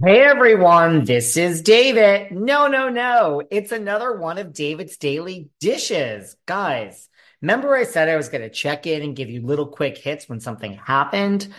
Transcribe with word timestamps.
Hey 0.00 0.20
everyone, 0.20 1.04
this 1.04 1.36
is 1.36 1.60
David. 1.60 2.30
No, 2.30 2.68
no, 2.68 2.88
no. 2.88 3.42
It's 3.50 3.72
another 3.72 4.16
one 4.16 4.38
of 4.38 4.52
David's 4.52 4.96
daily 4.96 5.50
dishes. 5.58 6.36
Guys, 6.46 7.08
remember 7.42 7.74
I 7.74 7.82
said 7.82 8.08
I 8.08 8.14
was 8.14 8.28
going 8.28 8.42
to 8.42 8.48
check 8.48 8.86
in 8.86 9.02
and 9.02 9.16
give 9.16 9.28
you 9.28 9.44
little 9.44 9.66
quick 9.66 9.98
hits 9.98 10.28
when 10.28 10.38
something 10.38 10.74
happened? 10.74 11.52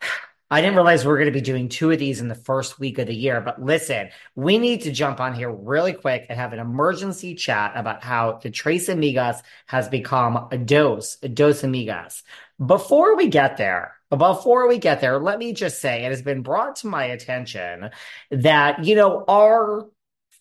I 0.50 0.60
didn't 0.60 0.74
realize 0.74 1.04
we 1.04 1.12
are 1.12 1.16
going 1.16 1.26
to 1.26 1.32
be 1.32 1.40
doing 1.40 1.68
two 1.68 1.92
of 1.92 2.00
these 2.00 2.20
in 2.20 2.26
the 2.26 2.34
first 2.34 2.80
week 2.80 2.98
of 2.98 3.06
the 3.06 3.14
year, 3.14 3.40
but 3.40 3.62
listen, 3.62 4.08
we 4.34 4.58
need 4.58 4.80
to 4.82 4.90
jump 4.90 5.20
on 5.20 5.32
here 5.32 5.52
really 5.52 5.92
quick 5.92 6.26
and 6.28 6.36
have 6.40 6.52
an 6.52 6.58
emergency 6.58 7.36
chat 7.36 7.70
about 7.76 8.02
how 8.02 8.40
the 8.42 8.50
Tres 8.50 8.88
Amigas 8.88 9.42
has 9.66 9.88
become 9.88 10.48
a 10.50 10.58
Dos, 10.58 11.18
a 11.22 11.28
Dos 11.28 11.62
amigas. 11.62 12.24
Before 12.58 13.16
we 13.16 13.28
get 13.28 13.58
there, 13.58 13.99
before 14.18 14.68
we 14.68 14.78
get 14.78 15.00
there, 15.00 15.18
let 15.18 15.38
me 15.38 15.52
just 15.52 15.80
say 15.80 16.04
it 16.04 16.10
has 16.10 16.22
been 16.22 16.42
brought 16.42 16.76
to 16.76 16.88
my 16.88 17.04
attention 17.04 17.90
that, 18.30 18.84
you 18.84 18.96
know, 18.96 19.24
our 19.28 19.88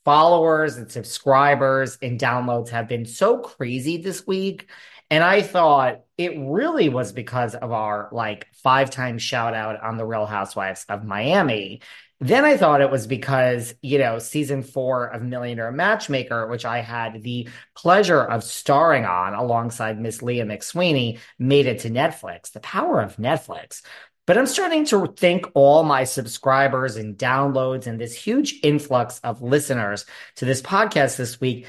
followers 0.06 0.78
and 0.78 0.92
subscribers 0.92 1.98
and 2.02 2.20
downloads 2.20 2.70
have 2.70 2.88
been 2.88 3.06
so 3.06 3.38
crazy 3.40 3.98
this 3.98 4.26
week. 4.26 4.68
And 5.12 5.24
I 5.24 5.42
thought 5.42 6.02
it 6.18 6.34
really 6.38 6.90
was 6.90 7.12
because 7.12 7.56
of 7.56 7.72
our 7.72 8.10
like 8.12 8.48
five 8.64 8.92
times 8.92 9.22
shout 9.22 9.54
out 9.54 9.82
on 9.82 9.98
the 9.98 10.06
Real 10.06 10.26
Housewives 10.26 10.86
of 10.90 11.04
Miami. 11.04 11.82
Then 12.22 12.44
I 12.44 12.58
thought 12.58 12.82
it 12.82 12.92
was 12.92 13.08
because, 13.08 13.74
you 13.82 13.98
know, 13.98 14.20
season 14.20 14.62
four 14.62 15.06
of 15.06 15.22
Millionaire 15.22 15.72
Matchmaker, 15.72 16.48
which 16.48 16.66
I 16.66 16.82
had 16.82 17.24
the 17.24 17.48
pleasure 17.76 18.22
of 18.22 18.44
starring 18.44 19.06
on 19.06 19.34
alongside 19.34 20.02
Miss 20.02 20.22
Leah 20.22 20.46
McSweeney, 20.46 21.20
made 21.38 21.66
it 21.66 21.80
to 21.80 21.90
Netflix. 21.90 22.52
The 22.52 22.60
power 22.60 23.00
of 23.02 23.16
Netflix. 23.16 23.82
But 24.26 24.38
I'm 24.38 24.48
starting 24.48 24.86
to 24.88 25.08
think 25.18 25.46
all 25.56 25.84
my 25.84 26.04
subscribers 26.04 26.98
and 26.98 27.18
downloads 27.18 27.88
and 27.88 28.00
this 28.00 28.14
huge 28.14 28.60
influx 28.64 29.20
of 29.24 29.42
listeners 29.42 30.06
to 30.36 30.46
this 30.46 30.62
podcast 30.62 31.16
this 31.16 31.40
week 31.40 31.68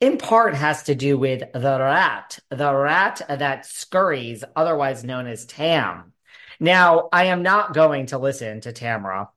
in 0.00 0.18
part 0.18 0.54
has 0.54 0.82
to 0.84 0.94
do 0.94 1.16
with 1.16 1.40
the 1.52 1.78
rat, 1.78 2.38
the 2.50 2.74
rat 2.74 3.22
that 3.28 3.64
scurries, 3.64 4.44
otherwise 4.56 5.04
known 5.04 5.26
as 5.26 5.46
Tam. 5.46 6.12
Now, 6.60 7.08
I 7.12 7.26
am 7.26 7.42
not 7.42 7.74
going 7.74 8.06
to 8.06 8.18
listen 8.18 8.60
to 8.62 8.72
Tamra 8.72 9.28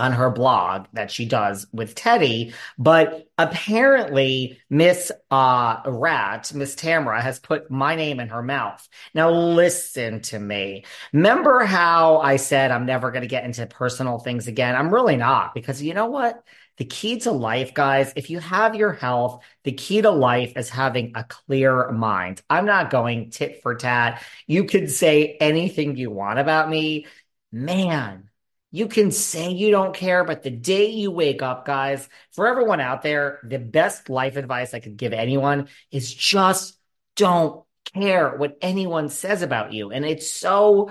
on 0.00 0.12
her 0.12 0.30
blog 0.30 0.86
that 0.94 1.10
she 1.10 1.26
does 1.26 1.66
with 1.72 1.94
Teddi. 1.94 2.54
but 2.78 3.28
apparently 3.38 4.60
Miss 4.70 5.12
uh, 5.30 5.80
Rat, 5.86 6.52
Miss 6.54 6.74
Tamra, 6.74 7.20
has 7.20 7.38
put 7.38 7.70
my 7.70 7.94
name 7.94 8.18
in 8.20 8.28
her 8.28 8.42
mouth. 8.42 8.86
Now 9.14 9.30
listen 9.30 10.22
to 10.22 10.38
me. 10.38 10.84
Remember 11.12 11.64
how 11.64 12.18
I 12.18 12.36
said 12.36 12.70
I'm 12.70 12.86
never 12.86 13.10
going 13.10 13.22
to 13.22 13.28
get 13.28 13.44
into 13.44 13.66
personal 13.66 14.18
things 14.18 14.48
again? 14.48 14.74
I'm 14.74 14.92
really 14.92 15.16
not 15.16 15.54
because 15.54 15.82
you 15.82 15.94
know 15.94 16.06
what? 16.06 16.42
The 16.78 16.86
key 16.86 17.20
to 17.20 17.32
life, 17.32 17.74
guys, 17.74 18.14
if 18.16 18.30
you 18.30 18.38
have 18.38 18.74
your 18.74 18.92
health, 18.94 19.42
the 19.64 19.72
key 19.72 20.00
to 20.00 20.10
life 20.10 20.54
is 20.56 20.70
having 20.70 21.12
a 21.14 21.24
clear 21.24 21.90
mind. 21.90 22.40
I'm 22.48 22.64
not 22.64 22.88
going 22.88 23.30
tit 23.30 23.60
for 23.62 23.74
tat. 23.74 24.22
You 24.46 24.64
can 24.64 24.88
say 24.88 25.36
anything 25.40 25.96
you 25.96 26.10
want 26.10 26.38
about 26.38 26.70
me. 26.70 27.06
Man, 27.52 28.29
you 28.70 28.86
can 28.86 29.10
say 29.10 29.50
you 29.50 29.70
don't 29.70 29.94
care, 29.94 30.24
but 30.24 30.42
the 30.42 30.50
day 30.50 30.90
you 30.90 31.10
wake 31.10 31.42
up, 31.42 31.66
guys, 31.66 32.08
for 32.32 32.46
everyone 32.46 32.80
out 32.80 33.02
there, 33.02 33.40
the 33.42 33.58
best 33.58 34.08
life 34.08 34.36
advice 34.36 34.74
I 34.74 34.80
could 34.80 34.96
give 34.96 35.12
anyone 35.12 35.68
is 35.90 36.12
just 36.12 36.78
don't 37.16 37.64
care 37.92 38.36
what 38.36 38.56
anyone 38.60 39.08
says 39.08 39.42
about 39.42 39.72
you. 39.72 39.90
And 39.90 40.04
it's 40.04 40.30
so 40.30 40.90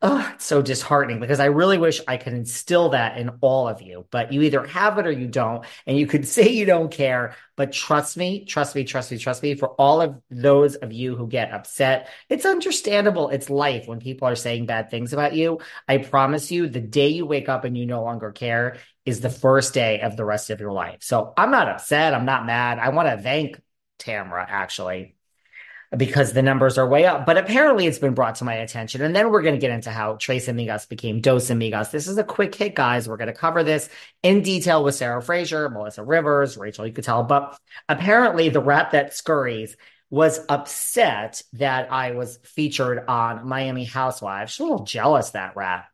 oh, 0.00 0.30
it's 0.34 0.44
so 0.44 0.62
disheartening 0.62 1.18
because 1.18 1.40
I 1.40 1.46
really 1.46 1.76
wish 1.76 2.00
I 2.06 2.18
could 2.18 2.32
instill 2.32 2.90
that 2.90 3.18
in 3.18 3.30
all 3.40 3.68
of 3.68 3.82
you. 3.82 4.06
But 4.10 4.32
you 4.32 4.42
either 4.42 4.64
have 4.66 4.98
it 4.98 5.06
or 5.06 5.10
you 5.10 5.26
don't. 5.26 5.64
And 5.86 5.98
you 5.98 6.06
could 6.06 6.26
say 6.28 6.48
you 6.50 6.66
don't 6.66 6.90
care, 6.90 7.34
but 7.56 7.72
trust 7.72 8.16
me, 8.16 8.44
trust 8.44 8.74
me, 8.74 8.84
trust 8.84 9.10
me, 9.10 9.18
trust 9.18 9.42
me. 9.42 9.54
For 9.54 9.68
all 9.70 10.00
of 10.00 10.20
those 10.30 10.76
of 10.76 10.92
you 10.92 11.16
who 11.16 11.26
get 11.26 11.52
upset, 11.52 12.08
it's 12.28 12.46
understandable. 12.46 13.28
It's 13.30 13.50
life 13.50 13.88
when 13.88 13.98
people 13.98 14.28
are 14.28 14.36
saying 14.36 14.66
bad 14.66 14.90
things 14.90 15.12
about 15.12 15.34
you. 15.34 15.58
I 15.88 15.98
promise 15.98 16.50
you, 16.52 16.68
the 16.68 16.80
day 16.80 17.08
you 17.08 17.26
wake 17.26 17.48
up 17.48 17.64
and 17.64 17.76
you 17.76 17.84
no 17.84 18.02
longer 18.02 18.30
care 18.30 18.76
is 19.04 19.20
the 19.20 19.30
first 19.30 19.74
day 19.74 20.00
of 20.00 20.16
the 20.16 20.24
rest 20.24 20.50
of 20.50 20.60
your 20.60 20.72
life. 20.72 20.98
So 21.00 21.32
I'm 21.36 21.50
not 21.50 21.68
upset. 21.68 22.14
I'm 22.14 22.26
not 22.26 22.46
mad. 22.46 22.78
I 22.78 22.90
want 22.90 23.08
to 23.08 23.22
thank 23.22 23.60
Tamra 23.98 24.44
actually 24.46 25.16
because 25.96 26.32
the 26.32 26.42
numbers 26.42 26.76
are 26.76 26.86
way 26.86 27.06
up. 27.06 27.24
But 27.24 27.38
apparently 27.38 27.86
it's 27.86 27.98
been 27.98 28.14
brought 28.14 28.36
to 28.36 28.44
my 28.44 28.54
attention. 28.54 29.00
And 29.00 29.16
then 29.16 29.30
we're 29.30 29.42
going 29.42 29.54
to 29.54 29.60
get 29.60 29.70
into 29.70 29.90
how 29.90 30.14
Tres 30.14 30.46
Amigas 30.46 30.88
became 30.88 31.20
Dos 31.20 31.48
Amigas. 31.48 31.90
This 31.90 32.06
is 32.06 32.18
a 32.18 32.24
quick 32.24 32.54
hit, 32.54 32.74
guys. 32.74 33.08
We're 33.08 33.16
going 33.16 33.28
to 33.28 33.32
cover 33.32 33.62
this 33.62 33.88
in 34.22 34.42
detail 34.42 34.84
with 34.84 34.94
Sarah 34.94 35.22
Fraser, 35.22 35.68
Melissa 35.70 36.04
Rivers, 36.04 36.56
Rachel 36.56 36.84
Uchitel. 36.84 37.26
But 37.26 37.58
apparently 37.88 38.50
the 38.50 38.60
rat 38.60 38.90
that 38.92 39.14
scurries 39.14 39.76
was 40.10 40.40
upset 40.48 41.42
that 41.54 41.92
I 41.92 42.12
was 42.12 42.38
featured 42.42 43.04
on 43.08 43.46
Miami 43.46 43.84
Housewives. 43.84 44.52
She's 44.52 44.60
a 44.60 44.64
little 44.64 44.84
jealous, 44.84 45.30
that 45.30 45.56
rat. 45.56 45.86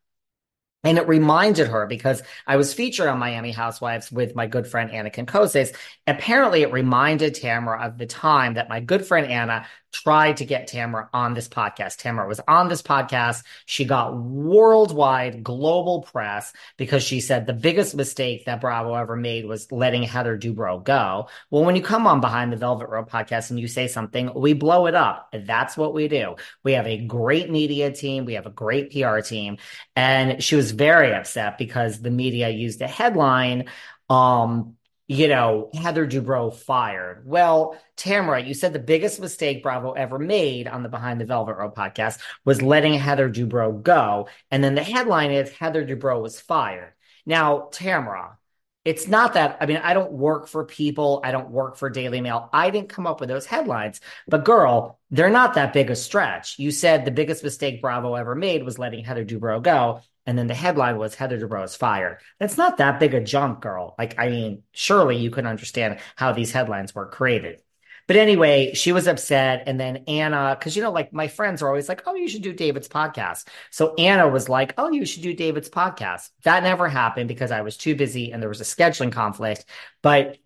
And 0.84 0.99
it 0.99 1.09
reminded 1.09 1.69
her 1.69 1.87
because 1.87 2.22
I 2.47 2.56
was 2.56 2.75
featured 2.75 3.09
on 3.09 3.19
Miami 3.19 3.53
Housewives 3.53 4.12
with 4.12 4.37
my 4.37 4.47
good 4.47 4.66
friend 4.66 4.91
Anna 4.91 5.09
Kinkoses. 5.09 5.75
Apparently, 6.06 6.60
it 6.60 6.72
reminded 6.72 7.34
Tamara 7.34 7.87
of 7.87 7.97
the 7.97 8.04
time 8.04 8.54
that 8.54 8.69
my 8.69 8.81
good 8.81 9.06
friend 9.06 9.27
Anna 9.27 9.66
tried 9.94 10.38
to 10.38 10.44
get 10.44 10.66
Tamara 10.66 11.09
on 11.15 11.34
this 11.34 11.49
podcast. 11.49 11.99
Tamara 11.99 12.27
was 12.27 12.41
on 12.49 12.69
this 12.69 12.82
podcast. 12.82 13.44
She 13.65 13.84
got 13.84 14.16
worldwide 14.16 15.44
global 15.44 16.03
press 16.03 16.53
because 16.77 17.05
she 17.05 17.21
said 17.21 17.47
the 17.47 17.53
biggest 17.53 17.94
mistake 17.94 18.44
that 18.47 18.60
Bravo 18.60 18.94
ever 18.94 19.15
made 19.15 19.47
was 19.47 19.71
letting 19.71 20.03
Heather 20.03 20.37
Dubrow 20.37 20.83
go. 20.83 21.28
Well, 21.50 21.65
when 21.65 21.77
you 21.77 21.83
come 21.83 22.09
on 22.09 22.21
behind 22.21 22.53
the 22.53 22.56
Velvet 22.56 22.88
Rope 22.88 23.09
podcast 23.09 23.50
and 23.50 23.60
you 23.60 23.69
say 23.69 23.87
something, 23.87 24.33
we 24.34 24.53
blow 24.53 24.87
it 24.87 24.97
up. 24.97 25.33
That's 25.33 25.77
what 25.77 25.94
we 25.94 26.09
do. 26.09 26.34
We 26.65 26.72
have 26.72 26.88
a 26.88 26.99
great 26.99 27.49
media 27.49 27.93
team. 27.93 28.25
We 28.25 28.34
have 28.34 28.47
a 28.47 28.50
great 28.50 28.91
PR 28.91 29.21
team. 29.21 29.59
And 29.94 30.43
she 30.43 30.56
was 30.56 30.72
very 30.72 31.15
upset 31.15 31.56
because 31.56 32.00
the 32.00 32.10
media 32.10 32.49
used 32.49 32.83
a 32.83 32.88
headline 32.88 33.69
um, 34.10 34.77
you 35.06 35.28
know, 35.28 35.70
Heather 35.75 36.06
Dubrow 36.06 36.54
fired. 36.54 37.25
Well, 37.26 37.78
Tamara, 37.97 38.42
you 38.42 38.54
said 38.54 38.72
the 38.72 38.78
biggest 38.78 39.20
mistake 39.20 39.62
Bravo 39.62 39.92
ever 39.92 40.19
made 40.19 40.66
on 40.66 40.82
the 40.82 40.88
Behind 40.88 41.20
the 41.20 41.26
Velvet 41.26 41.56
Rope 41.56 41.76
podcast 41.76 42.19
was 42.44 42.62
letting 42.62 42.94
Heather 42.94 43.28
Dubrow 43.28 43.82
go. 43.82 44.28
And 44.50 44.65
then 44.65 44.75
the 44.75 44.82
headline 44.82 45.31
is 45.31 45.50
Heather 45.50 45.84
Dubrow 45.87 46.22
was 46.22 46.41
fired. 46.41 46.94
Now, 47.26 47.69
Tamara, 47.70 48.38
it's 48.84 49.06
not 49.06 49.34
that, 49.34 49.59
I 49.60 49.66
mean, 49.66 49.78
I 49.78 49.94
don't 49.94 50.12
work 50.12 50.47
for 50.47 50.65
people. 50.65 51.21
I 51.25 51.32
don't 51.32 51.50
work 51.50 51.76
for 51.76 51.88
Daily 51.91 52.21
Mail. 52.21 52.48
I 52.53 52.71
didn't 52.71 52.91
come 52.91 53.06
up 53.06 53.21
with 53.21 53.28
those 53.28 53.47
headlines. 53.47 54.00
But 54.26 54.44
girl, 54.44 54.98
they're 55.10 55.31
not 55.31 55.54
that 55.54 55.72
big 55.72 55.91
a 55.91 55.97
stretch. 55.97 56.59
You 56.59 56.71
said 56.71 57.04
the 57.04 57.10
biggest 57.10 57.42
mistake 57.42 57.81
Bravo 57.82 58.15
ever 58.15 58.34
made 58.34 58.62
was 58.62 58.78
letting 58.78 59.04
Heather 59.04 59.25
Dubrow 59.25 59.62
go. 59.62 60.00
And 60.27 60.39
then 60.39 60.47
the 60.47 60.55
headline 60.55 60.97
was 60.97 61.15
Heather 61.15 61.39
Dubrow 61.39 61.65
is 61.65 61.77
fired. 61.77 62.19
That's 62.39 62.57
not 62.57 62.79
that 62.79 62.99
big 62.99 63.15
a 63.15 63.21
jump, 63.21 63.61
girl. 63.61 63.95
Like, 63.99 64.19
I 64.19 64.31
mean, 64.31 64.62
surely 64.73 65.17
you 65.17 65.31
can 65.31 65.47
understand 65.47 66.01
how 66.17 66.33
these 66.33 66.53
headlines 66.53 66.95
were 66.95 67.07
created. 67.07 67.61
But 68.07 68.17
anyway, 68.17 68.75
she 68.75 68.93
was 68.93 69.07
upset. 69.07 69.65
And 69.67 69.81
then 69.81 70.05
Anna, 70.09 70.57
because, 70.59 70.77
you 70.77 70.83
know, 70.83 70.93
like 70.93 71.13
my 71.13 71.29
friends 71.29 71.63
are 71.63 71.69
always 71.69 71.89
like, 71.89 72.03
oh, 72.07 72.15
you 72.15 72.29
should 72.29 72.43
do 72.43 72.53
David's 72.53 72.89
podcast. 72.89 73.47
So 73.71 73.95
Anna 73.95 74.29
was 74.29 74.49
like, 74.49 74.75
oh, 74.77 74.91
you 74.91 75.07
should 75.07 75.23
do 75.23 75.34
David's 75.34 75.71
podcast. 75.71 76.31
That 76.43 76.63
never 76.63 76.89
happened 76.89 77.29
because 77.29 77.51
I 77.51 77.63
was 77.63 77.77
too 77.77 77.95
busy 77.95 78.33
and 78.33 78.43
there 78.43 78.49
was 78.49 78.61
a 78.61 78.65
scheduling 78.65 79.13
conflict. 79.13 79.65
But 80.03 80.39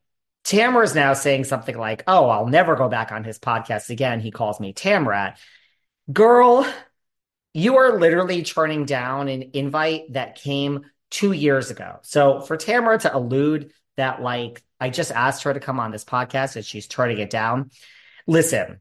Tamara 0.44 0.84
is 0.84 0.94
now 0.94 1.14
saying 1.14 1.44
something 1.44 1.76
like, 1.76 2.04
oh, 2.06 2.28
I'll 2.28 2.46
never 2.46 2.76
go 2.76 2.88
back 2.88 3.10
on 3.10 3.24
his 3.24 3.38
podcast 3.38 3.90
again. 3.90 4.20
He 4.20 4.30
calls 4.30 4.60
me 4.60 4.72
Tamrat. 4.72 5.36
Girl, 6.12 6.66
you 7.58 7.76
are 7.76 7.98
literally 7.98 8.42
turning 8.42 8.84
down 8.84 9.28
an 9.28 9.50
invite 9.52 10.12
that 10.12 10.36
came 10.36 10.82
two 11.10 11.32
years 11.32 11.70
ago. 11.70 11.98
So 12.02 12.40
for 12.40 12.56
Tamara 12.56 12.98
to 13.00 13.16
allude 13.16 13.72
that, 13.96 14.22
like, 14.22 14.62
I 14.78 14.90
just 14.90 15.10
asked 15.10 15.42
her 15.42 15.52
to 15.52 15.58
come 15.58 15.80
on 15.80 15.90
this 15.90 16.04
podcast 16.04 16.54
and 16.54 16.64
she's 16.64 16.86
turning 16.86 17.18
it 17.18 17.30
down. 17.30 17.70
Listen, 18.28 18.78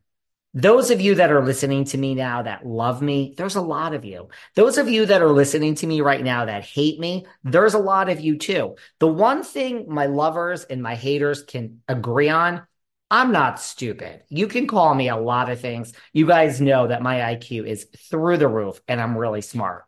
those 0.53 0.91
of 0.91 1.01
you 1.01 1.15
that 1.15 1.31
are 1.31 1.43
listening 1.43 1.85
to 1.85 1.97
me 1.97 2.13
now 2.13 2.43
that 2.43 2.65
love 2.67 3.01
me, 3.01 3.33
there's 3.35 3.55
a 3.55 3.61
lot 3.61 3.95
of 3.95 4.05
you. 4.05 4.29
Those 4.55 4.77
of 4.77 4.87
you 4.87 5.07
that 5.07 5.23
are 5.23 5.31
listening 5.31 5.73
to 5.75 5.87
me 5.87 6.01
right 6.01 6.23
now 6.23 6.45
that 6.45 6.63
hate 6.63 6.99
me, 6.99 7.25
there's 7.43 7.73
a 7.73 7.79
lot 7.79 8.09
of 8.09 8.19
you 8.19 8.37
too. 8.37 8.75
The 8.99 9.07
one 9.07 9.41
thing 9.41 9.85
my 9.87 10.05
lovers 10.05 10.65
and 10.65 10.83
my 10.83 10.93
haters 10.93 11.41
can 11.41 11.81
agree 11.87 12.29
on 12.29 12.66
I'm 13.09 13.31
not 13.31 13.59
stupid. 13.59 14.23
You 14.29 14.47
can 14.47 14.67
call 14.67 14.93
me 14.93 15.07
a 15.07 15.15
lot 15.15 15.49
of 15.49 15.61
things. 15.61 15.93
You 16.11 16.27
guys 16.27 16.59
know 16.59 16.87
that 16.87 17.01
my 17.01 17.35
IQ 17.35 17.65
is 17.65 17.87
through 18.09 18.37
the 18.37 18.49
roof 18.49 18.81
and 18.87 18.99
I'm 18.99 19.17
really 19.17 19.41
smart. 19.41 19.85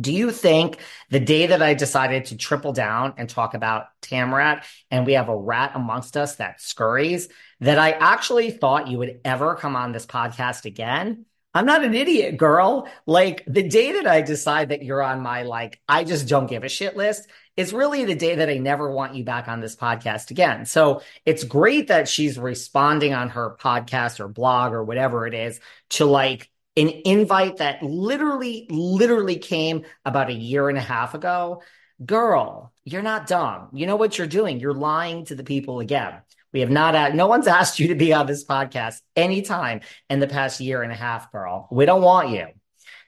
Do 0.00 0.12
you 0.12 0.30
think 0.30 0.78
the 1.10 1.20
day 1.20 1.46
that 1.46 1.62
I 1.62 1.74
decided 1.74 2.26
to 2.26 2.36
triple 2.36 2.72
down 2.72 3.14
and 3.16 3.28
talk 3.28 3.54
about 3.54 3.86
Tamrat 4.02 4.64
and 4.90 5.04
we 5.06 5.14
have 5.14 5.28
a 5.28 5.36
rat 5.36 5.72
amongst 5.74 6.16
us 6.16 6.36
that 6.36 6.60
scurries, 6.60 7.28
that 7.60 7.78
I 7.78 7.90
actually 7.92 8.52
thought 8.52 8.88
you 8.88 8.98
would 8.98 9.20
ever 9.24 9.56
come 9.56 9.74
on 9.74 9.90
this 9.90 10.06
podcast 10.06 10.66
again? 10.66 11.24
I'm 11.54 11.66
not 11.66 11.82
an 11.82 11.94
idiot, 11.94 12.36
girl. 12.36 12.88
Like 13.06 13.42
the 13.46 13.68
day 13.68 13.92
that 13.92 14.06
I 14.06 14.22
decide 14.22 14.68
that 14.68 14.84
you're 14.84 15.02
on 15.02 15.20
my 15.20 15.42
like, 15.42 15.80
I 15.88 16.04
just 16.04 16.28
don't 16.28 16.46
give 16.46 16.62
a 16.62 16.68
shit 16.68 16.96
list 16.96 17.28
is 17.58 17.72
really 17.72 18.04
the 18.04 18.14
day 18.14 18.36
that 18.36 18.48
I 18.48 18.58
never 18.58 18.88
want 18.88 19.16
you 19.16 19.24
back 19.24 19.48
on 19.48 19.58
this 19.58 19.74
podcast 19.74 20.30
again. 20.30 20.64
So 20.64 21.02
it's 21.26 21.42
great 21.42 21.88
that 21.88 22.08
she's 22.08 22.38
responding 22.38 23.14
on 23.14 23.30
her 23.30 23.56
podcast 23.60 24.20
or 24.20 24.28
blog 24.28 24.72
or 24.72 24.84
whatever 24.84 25.26
it 25.26 25.34
is 25.34 25.58
to 25.90 26.04
like 26.04 26.48
an 26.76 26.88
invite 27.04 27.56
that 27.56 27.82
literally, 27.82 28.68
literally 28.70 29.38
came 29.38 29.84
about 30.04 30.30
a 30.30 30.34
year 30.34 30.68
and 30.68 30.78
a 30.78 30.82
half 30.82 31.14
ago. 31.14 31.62
Girl, 32.06 32.72
you're 32.84 33.02
not 33.02 33.26
dumb. 33.26 33.70
You 33.72 33.86
know 33.86 33.96
what 33.96 34.16
you're 34.16 34.28
doing. 34.28 34.60
You're 34.60 34.72
lying 34.72 35.24
to 35.24 35.34
the 35.34 35.42
people 35.42 35.80
again. 35.80 36.14
We 36.52 36.60
have 36.60 36.70
not, 36.70 37.12
no 37.16 37.26
one's 37.26 37.46
asked 37.48 37.80
you 37.80 37.88
to 37.88 37.96
be 37.96 38.12
on 38.12 38.26
this 38.26 38.44
podcast 38.44 39.00
anytime 39.16 39.80
in 40.08 40.20
the 40.20 40.28
past 40.28 40.60
year 40.60 40.84
and 40.84 40.92
a 40.92 40.94
half, 40.94 41.32
girl. 41.32 41.66
We 41.72 41.86
don't 41.86 42.02
want 42.02 42.28
you. 42.28 42.46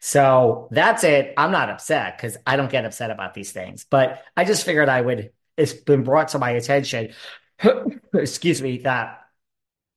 So 0.00 0.68
that's 0.70 1.04
it. 1.04 1.34
I'm 1.36 1.52
not 1.52 1.68
upset 1.68 2.16
because 2.16 2.36
I 2.46 2.56
don't 2.56 2.70
get 2.70 2.84
upset 2.86 3.10
about 3.10 3.34
these 3.34 3.52
things, 3.52 3.86
but 3.88 4.22
I 4.36 4.44
just 4.44 4.64
figured 4.64 4.88
I 4.88 5.00
would, 5.00 5.30
it's 5.56 5.74
been 5.74 6.04
brought 6.04 6.28
to 6.28 6.38
my 6.38 6.50
attention, 6.50 7.12
excuse 8.14 8.62
me, 8.62 8.78
that 8.78 9.20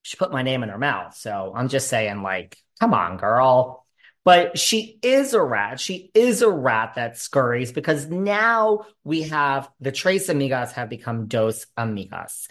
she 0.01 0.17
put 0.17 0.31
my 0.31 0.43
name 0.43 0.61
in 0.61 0.69
her 0.69 0.77
mouth. 0.77 1.15
So 1.15 1.53
I'm 1.55 1.69
just 1.69 1.87
saying, 1.87 2.21
like, 2.21 2.57
come 2.79 2.93
on, 2.93 3.17
girl. 3.17 3.82
But 4.25 4.57
she 4.57 4.99
is 5.01 5.33
a 5.33 5.41
rat. 5.41 5.79
She 5.79 6.09
is 6.13 6.41
a 6.41 6.49
rat 6.49 6.93
that 6.95 7.17
scurries 7.17 7.71
because 7.71 8.07
now 8.07 8.85
we 9.03 9.23
have 9.23 9.69
the 9.81 9.91
Tres 9.91 10.27
Amigas 10.27 10.71
have 10.73 10.89
become 10.89 11.27
Dos 11.27 11.65
Amigas. 11.77 12.47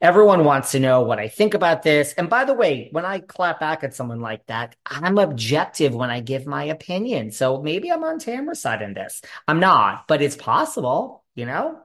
Everyone 0.00 0.44
wants 0.44 0.72
to 0.72 0.80
know 0.80 1.02
what 1.02 1.18
I 1.18 1.28
think 1.28 1.54
about 1.54 1.82
this. 1.82 2.12
And 2.12 2.28
by 2.28 2.44
the 2.44 2.54
way, 2.54 2.90
when 2.92 3.04
I 3.04 3.20
clap 3.20 3.60
back 3.60 3.82
at 3.82 3.94
someone 3.94 4.20
like 4.20 4.46
that, 4.46 4.76
I'm 4.84 5.18
objective 5.18 5.94
when 5.94 6.10
I 6.10 6.20
give 6.20 6.46
my 6.46 6.64
opinion. 6.64 7.30
So 7.32 7.62
maybe 7.62 7.90
I'm 7.90 8.04
on 8.04 8.18
Tamra's 8.18 8.60
side 8.60 8.82
in 8.82 8.94
this. 8.94 9.22
I'm 9.48 9.58
not, 9.58 10.06
but 10.06 10.20
it's 10.20 10.36
possible, 10.36 11.24
you 11.34 11.46
know? 11.46 11.80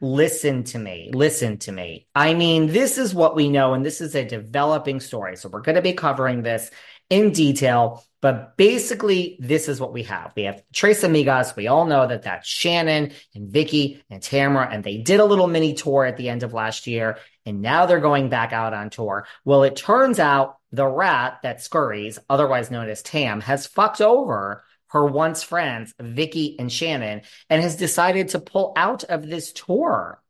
Listen 0.00 0.64
to 0.64 0.78
me. 0.78 1.10
Listen 1.12 1.58
to 1.58 1.72
me. 1.72 2.06
I 2.14 2.34
mean, 2.34 2.68
this 2.68 2.96
is 2.96 3.14
what 3.14 3.36
we 3.36 3.50
know, 3.50 3.74
and 3.74 3.84
this 3.84 4.00
is 4.00 4.14
a 4.14 4.24
developing 4.24 5.00
story. 5.00 5.36
So 5.36 5.48
we're 5.48 5.60
going 5.60 5.76
to 5.76 5.82
be 5.82 5.92
covering 5.92 6.42
this 6.42 6.70
in 7.10 7.32
detail. 7.32 8.04
But 8.22 8.56
basically, 8.56 9.36
this 9.40 9.68
is 9.68 9.80
what 9.80 9.92
we 9.92 10.02
have. 10.04 10.32
We 10.36 10.44
have 10.44 10.62
Tres 10.74 11.02
Amigas. 11.02 11.56
We 11.56 11.68
all 11.68 11.86
know 11.86 12.06
that 12.06 12.22
that's 12.22 12.48
Shannon 12.48 13.12
and 13.34 13.50
Vicki 13.50 14.02
and 14.10 14.22
Tamra, 14.22 14.72
and 14.72 14.84
they 14.84 14.98
did 14.98 15.20
a 15.20 15.24
little 15.24 15.46
mini 15.46 15.74
tour 15.74 16.04
at 16.04 16.16
the 16.16 16.28
end 16.28 16.42
of 16.42 16.52
last 16.52 16.86
year, 16.86 17.18
and 17.46 17.62
now 17.62 17.86
they're 17.86 17.98
going 17.98 18.28
back 18.28 18.52
out 18.52 18.74
on 18.74 18.90
tour. 18.90 19.26
Well, 19.44 19.62
it 19.62 19.76
turns 19.76 20.18
out 20.18 20.58
the 20.70 20.86
rat 20.86 21.40
that 21.42 21.62
scurries, 21.62 22.18
otherwise 22.28 22.70
known 22.70 22.88
as 22.88 23.02
Tam, 23.02 23.40
has 23.40 23.66
fucked 23.66 24.00
over 24.00 24.64
her 24.90 25.04
once 25.04 25.42
friends, 25.42 25.94
Vicki 25.98 26.56
and 26.58 26.70
Shannon, 26.70 27.22
and 27.48 27.62
has 27.62 27.76
decided 27.76 28.28
to 28.28 28.40
pull 28.40 28.72
out 28.76 29.04
of 29.04 29.26
this 29.26 29.52
tour. 29.52 30.22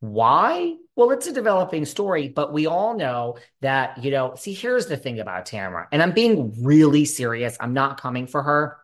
Why? 0.00 0.76
Well, 0.94 1.10
it's 1.10 1.26
a 1.26 1.32
developing 1.32 1.84
story, 1.84 2.28
but 2.28 2.52
we 2.52 2.66
all 2.66 2.96
know 2.96 3.38
that, 3.62 4.02
you 4.04 4.10
know, 4.10 4.34
see, 4.36 4.52
here's 4.52 4.86
the 4.86 4.96
thing 4.96 5.18
about 5.18 5.46
Tamra, 5.46 5.86
and 5.90 6.02
I'm 6.02 6.12
being 6.12 6.64
really 6.64 7.04
serious. 7.04 7.56
I'm 7.60 7.74
not 7.74 8.00
coming 8.00 8.26
for 8.26 8.42
her. 8.42 8.78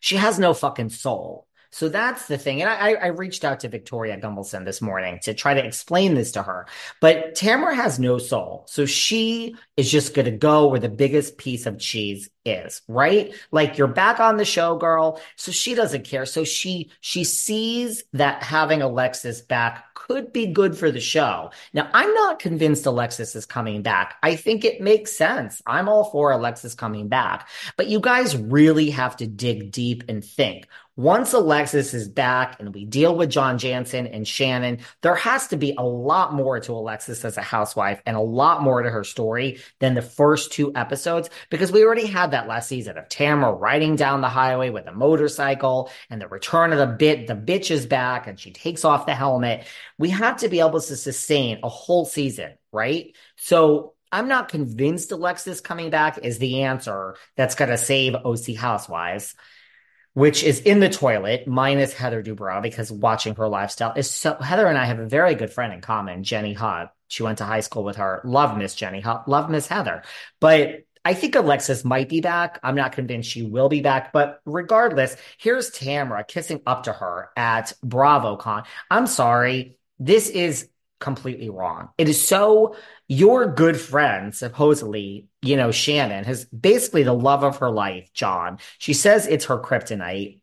She 0.00 0.16
has 0.16 0.38
no 0.38 0.54
fucking 0.54 0.90
soul. 0.90 1.46
So 1.74 1.88
that's 1.88 2.26
the 2.26 2.36
thing. 2.36 2.60
And 2.60 2.70
I, 2.70 2.92
I 2.92 3.06
reached 3.06 3.44
out 3.44 3.60
to 3.60 3.68
Victoria 3.68 4.20
Gunvalson 4.20 4.66
this 4.66 4.82
morning 4.82 5.20
to 5.22 5.32
try 5.32 5.54
to 5.54 5.64
explain 5.64 6.14
this 6.14 6.32
to 6.32 6.42
her. 6.42 6.66
But 7.00 7.34
Tamara 7.34 7.74
has 7.74 7.98
no 7.98 8.18
soul. 8.18 8.66
So 8.68 8.84
she 8.84 9.56
is 9.78 9.90
just 9.90 10.12
going 10.12 10.26
to 10.26 10.32
go 10.32 10.68
where 10.68 10.80
the 10.80 10.90
biggest 10.90 11.38
piece 11.38 11.64
of 11.64 11.78
cheese 11.78 12.28
is, 12.44 12.82
right? 12.88 13.32
Like 13.50 13.78
you're 13.78 13.88
back 13.88 14.20
on 14.20 14.36
the 14.36 14.44
show, 14.44 14.76
girl. 14.76 15.20
So 15.36 15.52
she 15.52 15.74
doesn't 15.74 16.04
care. 16.04 16.26
So 16.26 16.44
she, 16.44 16.90
she 17.00 17.24
sees 17.24 18.04
that 18.12 18.42
having 18.42 18.82
Alexis 18.82 19.40
back 19.40 19.94
could 19.94 20.32
be 20.32 20.46
good 20.46 20.76
for 20.76 20.90
the 20.90 21.00
show. 21.00 21.50
Now, 21.72 21.88
I'm 21.92 22.12
not 22.14 22.38
convinced 22.38 22.86
Alexis 22.86 23.36
is 23.36 23.46
coming 23.46 23.82
back. 23.82 24.16
I 24.22 24.36
think 24.36 24.64
it 24.64 24.80
makes 24.80 25.12
sense. 25.12 25.62
I'm 25.66 25.88
all 25.88 26.04
for 26.04 26.32
Alexis 26.32 26.74
coming 26.74 27.08
back, 27.08 27.48
but 27.76 27.88
you 27.88 28.00
guys 28.00 28.36
really 28.36 28.90
have 28.90 29.16
to 29.18 29.26
dig 29.26 29.70
deep 29.70 30.04
and 30.08 30.24
think 30.24 30.66
once 30.96 31.32
Alexis 31.32 31.94
is 31.94 32.06
back 32.06 32.60
and 32.60 32.74
we 32.74 32.84
deal 32.84 33.16
with 33.16 33.30
John 33.30 33.56
Janssen 33.56 34.06
and 34.06 34.28
Shannon, 34.28 34.80
there 35.00 35.14
has 35.14 35.48
to 35.48 35.56
be 35.56 35.74
a 35.78 35.82
lot 35.82 36.34
more 36.34 36.60
to 36.60 36.72
Alexis 36.72 37.24
as 37.24 37.38
a 37.38 37.42
housewife 37.42 38.02
and 38.04 38.14
a 38.14 38.20
lot 38.20 38.62
more 38.62 38.82
to 38.82 38.90
her 38.90 39.02
story 39.02 39.60
than 39.78 39.94
the 39.94 40.02
first 40.02 40.52
two 40.52 40.70
episodes 40.74 41.30
because 41.48 41.72
we 41.72 41.82
already 41.82 42.06
had 42.06 42.31
that 42.32 42.48
last 42.48 42.68
season 42.68 42.98
of 42.98 43.08
Tamara 43.08 43.52
riding 43.52 43.96
down 43.96 44.20
the 44.20 44.28
highway 44.28 44.70
with 44.70 44.86
a 44.86 44.92
motorcycle 44.92 45.90
and 46.10 46.20
the 46.20 46.28
return 46.28 46.72
of 46.72 46.78
the 46.78 46.86
bit. 46.86 47.26
The 47.26 47.34
bitch 47.34 47.70
is 47.70 47.86
back 47.86 48.26
and 48.26 48.38
she 48.38 48.50
takes 48.50 48.84
off 48.84 49.06
the 49.06 49.14
helmet. 49.14 49.66
We 49.98 50.10
have 50.10 50.38
to 50.38 50.48
be 50.48 50.60
able 50.60 50.80
to 50.80 50.96
sustain 50.96 51.60
a 51.62 51.68
whole 51.68 52.04
season, 52.04 52.52
right? 52.72 53.14
So 53.36 53.94
I'm 54.10 54.28
not 54.28 54.48
convinced 54.48 55.12
Alexis 55.12 55.60
coming 55.60 55.90
back 55.90 56.18
is 56.18 56.38
the 56.38 56.62
answer 56.64 57.16
that's 57.36 57.54
going 57.54 57.70
to 57.70 57.78
save 57.78 58.14
OC 58.14 58.56
Housewives 58.56 59.34
which 60.14 60.42
is 60.42 60.60
in 60.60 60.80
the 60.80 60.90
toilet, 60.90 61.46
minus 61.46 61.92
Heather 61.92 62.22
Dubrow, 62.22 62.60
because 62.60 62.92
watching 62.92 63.34
her 63.36 63.48
lifestyle 63.48 63.94
is 63.94 64.10
so. 64.10 64.34
Heather 64.34 64.66
and 64.66 64.76
I 64.76 64.84
have 64.84 64.98
a 64.98 65.06
very 65.06 65.34
good 65.34 65.52
friend 65.52 65.72
in 65.72 65.80
common, 65.80 66.22
Jenny 66.22 66.52
Hutt. 66.52 66.92
She 67.08 67.22
went 67.22 67.38
to 67.38 67.44
high 67.44 67.60
school 67.60 67.84
with 67.84 67.96
her. 67.96 68.20
Love 68.24 68.56
Miss 68.56 68.74
Jenny 68.74 69.00
Hutt. 69.00 69.28
Love 69.28 69.50
Miss 69.50 69.66
Heather. 69.66 70.02
But 70.40 70.84
I 71.04 71.14
think 71.14 71.34
Alexis 71.34 71.84
might 71.84 72.08
be 72.08 72.20
back. 72.20 72.60
I'm 72.62 72.76
not 72.76 72.92
convinced 72.92 73.28
she 73.30 73.42
will 73.42 73.68
be 73.68 73.80
back, 73.80 74.12
but 74.12 74.40
regardless, 74.44 75.16
here's 75.38 75.70
Tamra 75.70 76.26
kissing 76.26 76.60
up 76.66 76.84
to 76.84 76.92
her 76.92 77.30
at 77.36 77.72
BravoCon. 77.84 78.64
I'm 78.90 79.06
sorry. 79.06 79.78
This 79.98 80.28
is 80.28 80.68
completely 81.00 81.50
wrong. 81.50 81.88
It 81.98 82.08
is 82.08 82.26
so 82.26 82.76
your 83.08 83.46
good 83.46 83.78
friend, 83.78 84.34
supposedly, 84.34 85.26
you 85.42 85.56
know, 85.56 85.72
Shannon 85.72 86.24
has 86.24 86.44
basically 86.44 87.02
the 87.02 87.12
love 87.12 87.42
of 87.42 87.58
her 87.58 87.70
life, 87.70 88.10
John. 88.14 88.58
She 88.78 88.94
says 88.94 89.26
it's 89.26 89.46
her 89.46 89.58
kryptonite. 89.58 90.38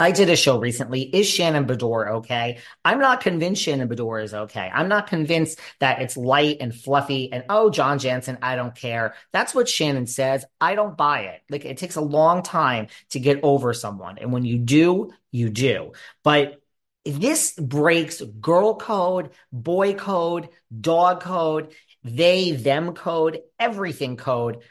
I 0.00 0.10
did 0.10 0.30
a 0.30 0.36
show 0.36 0.58
recently. 0.58 1.02
Is 1.02 1.28
Shannon 1.28 1.66
Beador 1.66 2.10
okay? 2.16 2.58
I'm 2.84 2.98
not 2.98 3.20
convinced 3.20 3.62
Shannon 3.62 3.88
Beador 3.88 4.22
is 4.22 4.32
okay. 4.32 4.70
I'm 4.72 4.88
not 4.88 5.06
convinced 5.06 5.60
that 5.80 6.00
it's 6.00 6.16
light 6.16 6.58
and 6.60 6.74
fluffy 6.74 7.30
and, 7.32 7.44
oh, 7.48 7.70
John 7.70 7.98
Janssen, 7.98 8.38
I 8.42 8.56
don't 8.56 8.74
care. 8.74 9.14
That's 9.32 9.54
what 9.54 9.68
Shannon 9.68 10.06
says. 10.06 10.44
I 10.60 10.74
don't 10.74 10.96
buy 10.96 11.22
it. 11.22 11.42
Like, 11.50 11.64
it 11.64 11.76
takes 11.76 11.96
a 11.96 12.00
long 12.00 12.42
time 12.42 12.86
to 13.10 13.20
get 13.20 13.40
over 13.42 13.74
someone. 13.74 14.18
And 14.18 14.32
when 14.32 14.44
you 14.44 14.58
do, 14.58 15.12
you 15.30 15.50
do. 15.50 15.92
But 16.22 16.62
this 17.04 17.52
breaks 17.52 18.20
girl 18.20 18.76
code, 18.76 19.30
boy 19.52 19.94
code, 19.94 20.48
dog 20.80 21.20
code, 21.20 21.74
they, 22.04 22.52
them 22.52 22.94
code, 22.94 23.40
everything 23.58 24.16
code, 24.16 24.62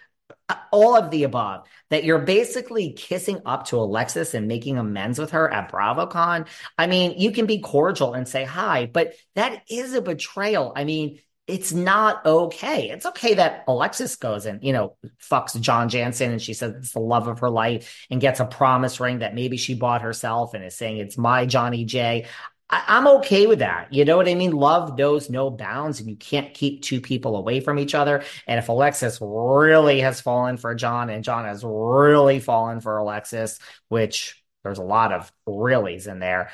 all 0.71 0.95
of 0.95 1.11
the 1.11 1.23
above. 1.23 1.67
That 1.89 2.03
you're 2.03 2.19
basically 2.19 2.93
kissing 2.93 3.41
up 3.45 3.65
to 3.67 3.77
Alexis 3.77 4.33
and 4.33 4.47
making 4.47 4.77
amends 4.77 5.19
with 5.19 5.31
her 5.31 5.51
at 5.51 5.71
BravoCon. 5.71 6.47
I 6.77 6.87
mean, 6.87 7.15
you 7.17 7.31
can 7.31 7.45
be 7.45 7.59
cordial 7.59 8.13
and 8.13 8.27
say 8.27 8.45
hi, 8.45 8.85
but 8.85 9.13
that 9.35 9.63
is 9.69 9.93
a 9.93 10.01
betrayal. 10.01 10.71
I 10.75 10.85
mean, 10.85 11.19
it's 11.47 11.73
not 11.73 12.25
okay. 12.25 12.89
It's 12.91 13.05
okay 13.05 13.33
that 13.33 13.65
Alexis 13.67 14.15
goes 14.15 14.45
and, 14.45 14.63
you 14.63 14.71
know, 14.71 14.95
fucks 15.29 15.59
John 15.59 15.89
Janssen 15.89 16.31
and 16.31 16.41
she 16.41 16.53
says 16.53 16.75
it's 16.75 16.93
the 16.93 16.99
love 16.99 17.27
of 17.27 17.39
her 17.39 17.49
life 17.49 18.05
and 18.09 18.21
gets 18.21 18.39
a 18.39 18.45
promise 18.45 19.01
ring 19.01 19.19
that 19.19 19.35
maybe 19.35 19.57
she 19.57 19.73
bought 19.73 20.01
herself 20.01 20.53
and 20.53 20.63
is 20.63 20.77
saying 20.77 20.97
it's 20.97 21.17
my 21.17 21.45
Johnny 21.45 21.83
J. 21.83 22.27
I, 22.71 22.97
am 22.97 23.07
okay 23.07 23.47
with 23.47 23.59
that. 23.59 23.91
You 23.93 24.05
know 24.05 24.17
what 24.17 24.29
I 24.29 24.35
mean? 24.35 24.51
Love 24.51 24.97
knows 24.97 25.29
no 25.29 25.49
bounds 25.49 25.99
and 25.99 26.09
you 26.09 26.15
can't 26.15 26.53
keep 26.53 26.81
two 26.81 27.01
people 27.01 27.35
away 27.35 27.59
from 27.59 27.77
each 27.77 27.93
other. 27.93 28.23
And 28.47 28.57
if 28.57 28.69
Alexis 28.69 29.19
really 29.21 29.99
has 29.99 30.21
fallen 30.21 30.57
for 30.57 30.73
John 30.73 31.09
and 31.09 31.23
John 31.23 31.45
has 31.45 31.63
really 31.65 32.39
fallen 32.39 32.79
for 32.79 32.97
Alexis, 32.97 33.59
which 33.89 34.41
there's 34.63 34.79
a 34.79 34.83
lot 34.83 35.11
of 35.11 35.31
reallys 35.47 36.07
in 36.07 36.19
there, 36.19 36.51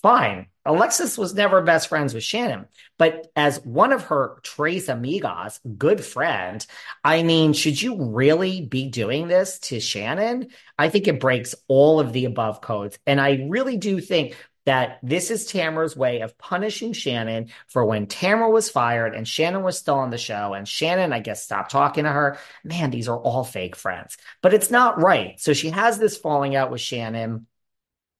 fine. 0.00 0.46
Alexis 0.64 1.18
was 1.18 1.34
never 1.34 1.62
best 1.62 1.88
friends 1.88 2.14
with 2.14 2.22
Shannon, 2.22 2.66
but 2.98 3.26
as 3.34 3.64
one 3.64 3.92
of 3.92 4.04
her 4.04 4.38
Tres 4.42 4.88
Amigas, 4.88 5.58
good 5.78 6.04
friend, 6.04 6.64
I 7.02 7.22
mean, 7.22 7.54
should 7.54 7.80
you 7.80 8.04
really 8.04 8.60
be 8.60 8.88
doing 8.88 9.26
this 9.26 9.58
to 9.60 9.80
Shannon? 9.80 10.48
I 10.78 10.90
think 10.90 11.08
it 11.08 11.18
breaks 11.18 11.54
all 11.66 11.98
of 11.98 12.12
the 12.12 12.26
above 12.26 12.60
codes. 12.60 12.98
And 13.06 13.20
I 13.20 13.46
really 13.48 13.78
do 13.78 14.00
think 14.00 14.36
that 14.70 15.00
this 15.02 15.32
is 15.32 15.46
Tamara's 15.46 15.96
way 15.96 16.20
of 16.20 16.38
punishing 16.38 16.92
Shannon 16.92 17.48
for 17.66 17.84
when 17.84 18.06
Tamara 18.06 18.48
was 18.48 18.70
fired 18.70 19.16
and 19.16 19.26
Shannon 19.26 19.64
was 19.64 19.76
still 19.76 19.96
on 19.96 20.10
the 20.10 20.16
show 20.16 20.54
and 20.54 20.68
Shannon, 20.68 21.12
I 21.12 21.18
guess, 21.18 21.42
stopped 21.42 21.72
talking 21.72 22.04
to 22.04 22.10
her. 22.10 22.38
Man, 22.62 22.92
these 22.92 23.08
are 23.08 23.18
all 23.18 23.42
fake 23.42 23.74
friends, 23.74 24.16
but 24.42 24.54
it's 24.54 24.70
not 24.70 25.02
right. 25.02 25.40
So 25.40 25.54
she 25.54 25.70
has 25.70 25.98
this 25.98 26.16
falling 26.16 26.54
out 26.54 26.70
with 26.70 26.80
Shannon 26.80 27.48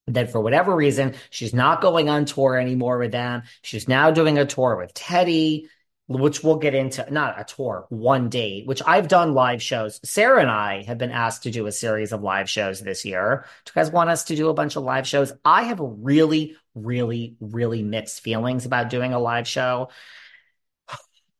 that 0.08 0.32
for 0.32 0.40
whatever 0.40 0.74
reason, 0.74 1.14
she's 1.30 1.54
not 1.54 1.82
going 1.82 2.08
on 2.08 2.24
tour 2.24 2.58
anymore 2.58 2.98
with 2.98 3.12
them. 3.12 3.44
She's 3.62 3.86
now 3.86 4.10
doing 4.10 4.36
a 4.36 4.44
tour 4.44 4.74
with 4.74 4.92
Teddi. 4.92 5.68
Which 6.18 6.42
we'll 6.42 6.56
get 6.56 6.74
into, 6.74 7.06
not 7.12 7.40
a 7.40 7.44
tour, 7.44 7.86
one 7.88 8.28
date, 8.28 8.66
which 8.66 8.82
I've 8.84 9.06
done 9.06 9.32
live 9.32 9.62
shows. 9.62 10.00
Sarah 10.02 10.40
and 10.40 10.50
I 10.50 10.82
have 10.82 10.98
been 10.98 11.12
asked 11.12 11.44
to 11.44 11.52
do 11.52 11.66
a 11.66 11.72
series 11.72 12.12
of 12.12 12.20
live 12.20 12.50
shows 12.50 12.80
this 12.80 13.04
year. 13.04 13.44
Do 13.64 13.70
you 13.70 13.80
guys 13.80 13.92
want 13.92 14.10
us 14.10 14.24
to 14.24 14.34
do 14.34 14.48
a 14.48 14.54
bunch 14.54 14.74
of 14.74 14.82
live 14.82 15.06
shows? 15.06 15.32
I 15.44 15.62
have 15.64 15.78
really, 15.80 16.56
really, 16.74 17.36
really 17.38 17.84
mixed 17.84 18.22
feelings 18.22 18.66
about 18.66 18.90
doing 18.90 19.12
a 19.12 19.20
live 19.20 19.46
show. 19.46 19.90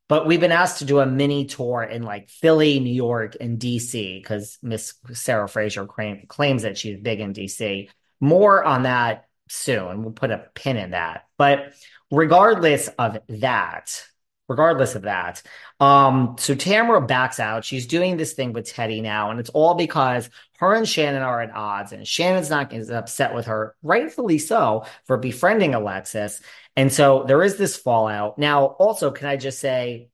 But 0.07 0.27
we've 0.27 0.41
been 0.41 0.53
asked 0.53 0.79
to 0.79 0.85
do 0.85 1.01
a 1.01 1.07
mini 1.07 1.47
tour 1.47 1.83
in 1.83 2.05
like 2.05 2.31
Philly, 2.31 2.79
New 2.79 2.95
York, 2.95 3.37
and 3.41 3.59
DC 3.59 4.23
because 4.23 4.57
Miss 4.63 4.95
Sarah 5.13 5.49
Fraser 5.49 5.87
claim, 5.87 6.27
claims 6.29 6.63
that 6.63 6.79
she's 6.79 7.01
big 7.01 7.19
in 7.19 7.33
DC. 7.33 7.89
More 8.21 8.63
on 8.63 8.85
that 8.85 9.27
soon. 9.49 10.03
We'll 10.03 10.13
put 10.13 10.31
a 10.31 10.47
pin 10.55 10.77
in 10.77 10.91
that. 10.93 11.25
But 11.39 11.73
regardless 12.13 12.89
of 12.99 13.19
that, 13.29 14.05
regardless 14.51 14.97
of 14.97 15.03
that. 15.03 15.41
Um, 15.79 16.35
so 16.41 16.57
Tamara 16.57 17.01
backs 17.01 17.39
out. 17.39 17.65
She's 17.65 17.87
doing 17.87 18.17
this 18.17 18.33
thing 18.33 18.53
with 18.53 18.71
Teddi 18.71 19.01
now, 19.01 19.31
and 19.31 19.39
it's 19.39 19.49
all 19.51 19.75
because 19.75 20.29
her 20.59 20.75
and 20.75 20.87
Shannon 20.87 21.23
are 21.23 21.41
at 21.41 21.55
odds, 21.55 21.93
and 21.93 22.07
Shannon's 22.07 22.51
not 22.51 22.73
is 22.73 22.91
upset 22.91 23.33
with 23.33 23.47
her, 23.47 23.77
rightfully 23.81 24.39
so, 24.39 24.85
for 25.05 25.17
befriending 25.19 25.75
Alexis. 25.75 26.41
And 26.75 26.93
so 26.93 27.23
there 27.29 27.45
is 27.45 27.57
this 27.59 27.77
fallout. 27.77 28.39
Now, 28.39 28.67
also, 28.67 29.13
can 29.13 29.29
I 29.29 29.37
just 29.37 29.61
say, 29.61 30.09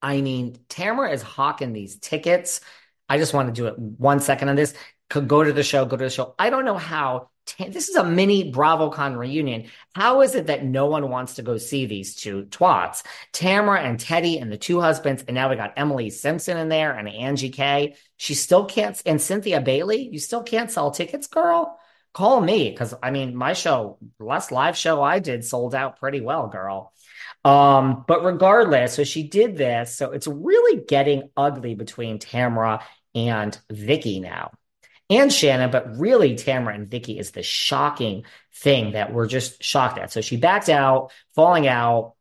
I 0.00 0.20
mean, 0.20 0.56
Tamara 0.68 1.10
is 1.10 1.20
hawking 1.20 1.72
these 1.72 1.98
tickets. 1.98 2.60
I 3.08 3.18
just 3.18 3.34
want 3.34 3.52
to 3.52 3.60
do 3.60 3.66
it 3.66 3.76
one 3.76 4.20
second 4.20 4.50
on 4.50 4.56
this. 4.56 4.72
Could 5.10 5.26
go 5.26 5.42
to 5.42 5.52
the 5.52 5.64
show, 5.64 5.84
go 5.84 5.96
to 5.96 6.04
the 6.04 6.10
show. 6.10 6.36
I 6.38 6.50
don't 6.50 6.64
know 6.64 6.78
how 6.78 7.30
this 7.56 7.88
is 7.88 7.96
a 7.96 8.04
mini 8.04 8.52
BravoCon 8.52 9.16
reunion. 9.16 9.68
How 9.94 10.22
is 10.22 10.34
it 10.34 10.46
that 10.46 10.64
no 10.64 10.86
one 10.86 11.10
wants 11.10 11.34
to 11.34 11.42
go 11.42 11.56
see 11.56 11.86
these 11.86 12.14
two 12.14 12.44
twats? 12.44 13.02
Tamara 13.32 13.80
and 13.80 13.98
Teddi 13.98 14.40
and 14.40 14.50
the 14.50 14.58
two 14.58 14.80
husbands, 14.80 15.24
and 15.26 15.34
now 15.34 15.50
we 15.50 15.56
got 15.56 15.74
Emily 15.76 16.10
Simpson 16.10 16.56
in 16.56 16.68
there 16.68 16.92
and 16.92 17.08
Angie 17.08 17.50
K. 17.50 17.96
She 18.16 18.34
still 18.34 18.64
can't, 18.64 19.00
and 19.06 19.20
Cynthia 19.20 19.60
Bailey, 19.60 20.08
you 20.10 20.18
still 20.18 20.42
can't 20.42 20.70
sell 20.70 20.90
tickets, 20.90 21.26
girl? 21.26 21.78
Call 22.14 22.40
me, 22.40 22.70
because 22.70 22.94
I 23.02 23.10
mean, 23.10 23.36
my 23.36 23.52
show, 23.52 23.98
last 24.18 24.50
live 24.50 24.76
show 24.76 25.02
I 25.02 25.18
did 25.18 25.44
sold 25.44 25.74
out 25.74 25.98
pretty 25.98 26.20
well, 26.20 26.48
girl. 26.48 26.92
Um, 27.44 28.04
but 28.06 28.24
regardless, 28.24 28.94
so 28.94 29.04
she 29.04 29.22
did 29.22 29.56
this. 29.56 29.94
So 29.94 30.12
it's 30.12 30.26
really 30.26 30.84
getting 30.84 31.30
ugly 31.36 31.74
between 31.74 32.18
Tamara 32.18 32.82
and 33.14 33.58
Vicki 33.70 34.20
now 34.20 34.52
and 35.10 35.32
Shannon, 35.32 35.70
but 35.70 35.96
really 35.98 36.36
Tamara 36.36 36.74
and 36.74 36.88
Vicki 36.88 37.18
is 37.18 37.30
the 37.30 37.42
shocking 37.42 38.24
thing 38.54 38.92
that 38.92 39.12
we're 39.12 39.26
just 39.26 39.62
shocked 39.62 39.98
at. 39.98 40.12
So 40.12 40.20
she 40.20 40.36
backed 40.36 40.68
out, 40.68 41.12
falling 41.34 41.66
out. 41.66 42.14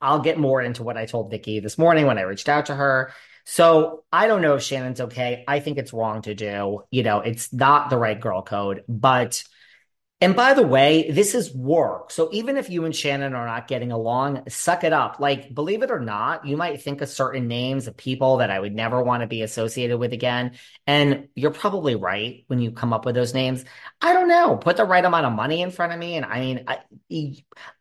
I'll 0.00 0.20
get 0.20 0.38
more 0.38 0.60
into 0.60 0.82
what 0.82 0.96
I 0.96 1.06
told 1.06 1.30
Vicki 1.30 1.60
this 1.60 1.78
morning 1.78 2.06
when 2.06 2.18
I 2.18 2.22
reached 2.22 2.48
out 2.48 2.66
to 2.66 2.74
her. 2.74 3.12
So 3.44 4.04
I 4.12 4.28
don't 4.28 4.42
know 4.42 4.54
if 4.54 4.62
Shannon's 4.62 5.00
okay. 5.00 5.44
I 5.48 5.60
think 5.60 5.78
it's 5.78 5.92
wrong 5.92 6.22
to 6.22 6.34
do. 6.34 6.82
You 6.90 7.02
know, 7.02 7.20
it's 7.20 7.52
not 7.52 7.90
the 7.90 7.98
right 7.98 8.20
girl 8.20 8.42
code, 8.42 8.84
but 8.88 9.42
and 10.22 10.36
by 10.36 10.54
the 10.54 10.66
way, 10.66 11.10
this 11.10 11.34
is 11.34 11.52
work. 11.52 12.12
So 12.12 12.28
even 12.32 12.56
if 12.56 12.70
you 12.70 12.84
and 12.84 12.94
Shannon 12.94 13.34
are 13.34 13.44
not 13.44 13.66
getting 13.66 13.90
along, 13.90 14.48
suck 14.48 14.84
it 14.84 14.92
up. 14.92 15.18
Like, 15.18 15.52
believe 15.52 15.82
it 15.82 15.90
or 15.90 15.98
not, 15.98 16.46
you 16.46 16.56
might 16.56 16.80
think 16.80 17.00
of 17.00 17.08
certain 17.08 17.48
names 17.48 17.88
of 17.88 17.96
people 17.96 18.36
that 18.36 18.48
I 18.48 18.60
would 18.60 18.72
never 18.72 19.02
want 19.02 19.22
to 19.22 19.26
be 19.26 19.42
associated 19.42 19.98
with 19.98 20.12
again. 20.12 20.52
And 20.86 21.26
you're 21.34 21.50
probably 21.50 21.96
right 21.96 22.44
when 22.46 22.60
you 22.60 22.70
come 22.70 22.92
up 22.92 23.04
with 23.04 23.16
those 23.16 23.34
names. 23.34 23.64
I 24.00 24.12
don't 24.12 24.28
know. 24.28 24.56
Put 24.56 24.76
the 24.76 24.84
right 24.84 25.04
amount 25.04 25.26
of 25.26 25.32
money 25.32 25.60
in 25.60 25.72
front 25.72 25.92
of 25.92 25.98
me. 25.98 26.14
And 26.14 26.24
I 26.24 26.40
mean, 26.40 26.64
I, 26.68 26.78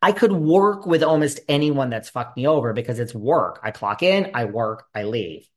I 0.02 0.12
could 0.12 0.34
work 0.34 0.88
with 0.88 1.04
almost 1.04 1.42
anyone 1.48 1.92
that's 1.92 2.10
fucked 2.10 2.38
me 2.38 2.48
over 2.48 2.74
because 2.74 3.00
it's 3.00 3.14
work. 3.14 3.60
I 3.62 3.70
clock 3.70 4.02
in, 4.02 4.32
I 4.34 4.46
work, 4.46 4.88
I 4.96 5.04
leave. 5.04 5.48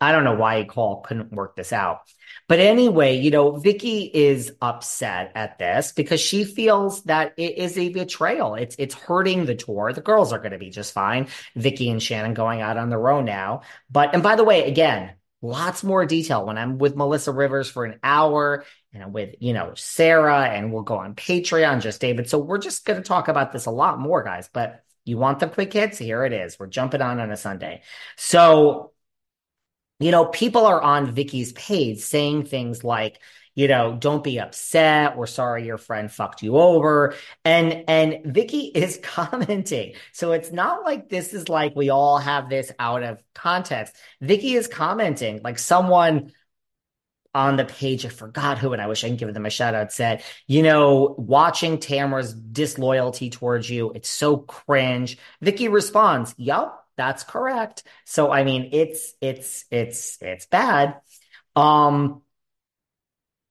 I 0.00 0.12
don't 0.12 0.24
know 0.24 0.34
why 0.34 0.64
Call 0.64 1.00
couldn't 1.00 1.32
work 1.32 1.56
this 1.56 1.72
out. 1.72 2.00
But 2.48 2.60
anyway, 2.60 3.16
you 3.18 3.30
know, 3.30 3.56
Vicki 3.56 4.02
is 4.02 4.52
upset 4.60 5.32
at 5.34 5.58
this 5.58 5.92
because 5.92 6.20
she 6.20 6.44
feels 6.44 7.02
that 7.04 7.32
it 7.36 7.58
is 7.58 7.76
a 7.76 7.88
betrayal. 7.88 8.54
It's 8.54 8.76
it's 8.78 8.94
hurting 8.94 9.46
the 9.46 9.54
tour. 9.54 9.92
The 9.92 10.00
girls 10.00 10.32
are 10.32 10.38
going 10.38 10.52
to 10.52 10.58
be 10.58 10.70
just 10.70 10.92
fine. 10.92 11.28
Vicki 11.54 11.90
and 11.90 12.02
Shannon 12.02 12.34
going 12.34 12.60
out 12.60 12.76
on 12.76 12.90
their 12.90 13.08
own 13.08 13.24
now. 13.24 13.62
But 13.90 14.14
and 14.14 14.22
by 14.22 14.36
the 14.36 14.44
way, 14.44 14.68
again, 14.68 15.14
lots 15.42 15.82
more 15.82 16.06
detail 16.06 16.46
when 16.46 16.58
I'm 16.58 16.78
with 16.78 16.96
Melissa 16.96 17.32
Rivers 17.32 17.68
for 17.68 17.84
an 17.84 17.98
hour 18.02 18.64
and 18.92 19.02
I'm 19.02 19.12
with, 19.12 19.36
you 19.40 19.52
know, 19.52 19.72
Sarah 19.74 20.46
and 20.46 20.72
we'll 20.72 20.82
go 20.82 20.98
on 20.98 21.14
Patreon, 21.14 21.80
just 21.80 22.00
David. 22.00 22.30
So 22.30 22.38
we're 22.38 22.58
just 22.58 22.84
going 22.84 23.02
to 23.02 23.06
talk 23.06 23.28
about 23.28 23.52
this 23.52 23.66
a 23.66 23.70
lot 23.70 23.98
more, 23.98 24.22
guys. 24.22 24.48
But 24.52 24.82
you 25.04 25.18
want 25.18 25.38
the 25.38 25.48
quick 25.48 25.72
hits? 25.72 25.98
Here 25.98 26.24
it 26.24 26.32
is. 26.32 26.58
We're 26.58 26.66
jumping 26.66 27.02
on 27.02 27.20
on 27.20 27.30
a 27.30 27.36
Sunday. 27.36 27.82
So 28.16 28.92
you 29.98 30.10
know, 30.10 30.26
people 30.26 30.66
are 30.66 30.80
on 30.80 31.12
Vicki's 31.12 31.52
page 31.52 32.00
saying 32.00 32.44
things 32.44 32.84
like, 32.84 33.20
you 33.54 33.68
know, 33.68 33.96
don't 33.98 34.22
be 34.22 34.38
upset. 34.38 35.16
We're 35.16 35.26
sorry 35.26 35.64
your 35.64 35.78
friend 35.78 36.12
fucked 36.12 36.42
you 36.42 36.58
over. 36.58 37.14
And 37.44 37.84
and 37.88 38.18
Vicki 38.24 38.66
is 38.74 39.00
commenting. 39.02 39.94
So 40.12 40.32
it's 40.32 40.52
not 40.52 40.84
like 40.84 41.08
this 41.08 41.32
is 41.32 41.48
like 41.48 41.74
we 41.74 41.88
all 41.90 42.18
have 42.18 42.50
this 42.50 42.70
out 42.78 43.02
of 43.02 43.22
context. 43.34 43.96
Vicki 44.20 44.54
is 44.54 44.68
commenting 44.68 45.40
like 45.42 45.58
someone 45.58 46.32
on 47.34 47.56
the 47.56 47.66
page, 47.66 48.06
I 48.06 48.08
forgot 48.08 48.56
who, 48.56 48.72
and 48.72 48.80
I 48.80 48.86
wish 48.86 49.04
I 49.04 49.08
can 49.08 49.18
give 49.18 49.32
them 49.34 49.44
a 49.44 49.50
shout 49.50 49.74
out, 49.74 49.92
said, 49.92 50.22
you 50.46 50.62
know, 50.62 51.14
watching 51.18 51.78
Tamara's 51.78 52.32
disloyalty 52.32 53.28
towards 53.28 53.68
you, 53.68 53.92
it's 53.94 54.08
so 54.08 54.38
cringe. 54.38 55.18
Vicki 55.42 55.68
responds, 55.68 56.34
Yup, 56.38 56.85
that's 56.96 57.22
correct. 57.24 57.84
So 58.04 58.30
I 58.30 58.44
mean, 58.44 58.70
it's 58.72 59.14
it's 59.20 59.64
it's 59.70 60.18
it's 60.20 60.46
bad. 60.46 61.00
Um, 61.54 62.22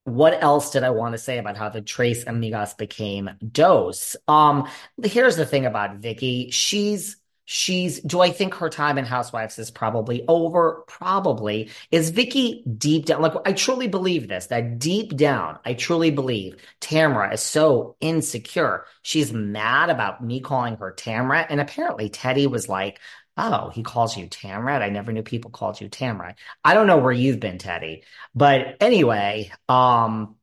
what 0.03 0.41
else 0.41 0.69
did 0.71 0.83
I 0.83 0.91
want 0.91 1.13
to 1.13 1.17
say 1.17 1.39
about 1.39 1.57
how 1.57 1.69
the 1.69 1.81
Tres 1.81 2.25
Amigas 2.25 2.77
became 2.77 3.29
Dos? 3.51 4.15
Um, 4.27 4.67
here's 5.03 5.35
the 5.35 5.45
thing 5.47 5.65
about 5.65 5.97
Vicki. 5.97 6.51
She's 6.51 7.17
she's 7.45 8.01
do 8.01 8.21
I 8.21 8.29
think 8.31 8.53
her 8.55 8.69
time 8.69 8.99
in 8.99 9.05
Housewives 9.05 9.57
is 9.57 9.71
probably 9.71 10.23
over? 10.27 10.83
Probably. 10.87 11.71
Is 11.89 12.11
Vicki 12.11 12.63
deep 12.77 13.05
down 13.05 13.21
like 13.23 13.33
I 13.45 13.53
truly 13.53 13.87
believe 13.87 14.27
this, 14.27 14.45
that 14.47 14.77
deep 14.77 15.15
down, 15.17 15.57
I 15.65 15.73
truly 15.73 16.11
believe 16.11 16.55
Tamara 16.81 17.33
is 17.33 17.41
so 17.41 17.95
insecure. 17.99 18.85
She's 19.01 19.33
mad 19.33 19.89
about 19.89 20.23
me 20.23 20.39
calling 20.39 20.77
her 20.77 20.91
Tamara. 20.91 21.47
And 21.49 21.59
apparently 21.59 22.11
Teddi 22.11 22.47
was 22.47 22.69
like, 22.69 22.99
Oh, 23.37 23.69
he 23.69 23.83
calls 23.83 24.15
you 24.15 24.27
Tamrat. 24.27 24.81
I 24.81 24.89
never 24.89 25.11
knew 25.11 25.23
people 25.23 25.51
called 25.51 25.81
you 25.81 25.89
Tamrat. 25.89 26.35
I 26.63 26.73
don't 26.73 26.87
know 26.87 26.99
where 26.99 27.11
you've 27.11 27.39
been, 27.39 27.57
Teddi. 27.57 28.03
But 28.33 28.77
anyway, 28.79 29.51
um, 29.67 30.35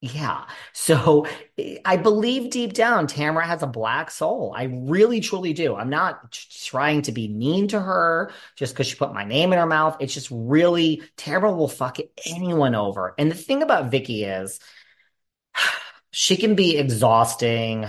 yeah. 0.00 0.46
So 0.72 1.26
I 1.84 1.96
believe 1.98 2.50
deep 2.50 2.72
down 2.72 3.06
Tamara 3.06 3.46
has 3.46 3.62
a 3.62 3.66
black 3.66 4.10
soul. 4.10 4.52
I 4.56 4.64
really 4.64 5.20
truly 5.20 5.52
do. 5.52 5.76
I'm 5.76 5.90
not 5.90 6.32
trying 6.32 7.02
to 7.02 7.12
be 7.12 7.28
mean 7.28 7.68
to 7.68 7.78
her 7.80 8.32
just 8.56 8.72
because 8.72 8.86
she 8.86 8.96
put 8.96 9.12
my 9.12 9.24
name 9.24 9.52
in 9.52 9.58
her 9.58 9.66
mouth. 9.66 9.98
It's 10.00 10.14
just 10.14 10.28
really 10.32 11.02
Tamara 11.16 11.52
will 11.52 11.68
fuck 11.68 11.98
anyone 12.26 12.74
over. 12.74 13.14
And 13.18 13.30
the 13.30 13.36
thing 13.36 13.62
about 13.62 13.90
Vicki 13.90 14.24
is 14.24 14.58
she 16.10 16.36
can 16.36 16.54
be 16.54 16.78
exhausting. 16.78 17.86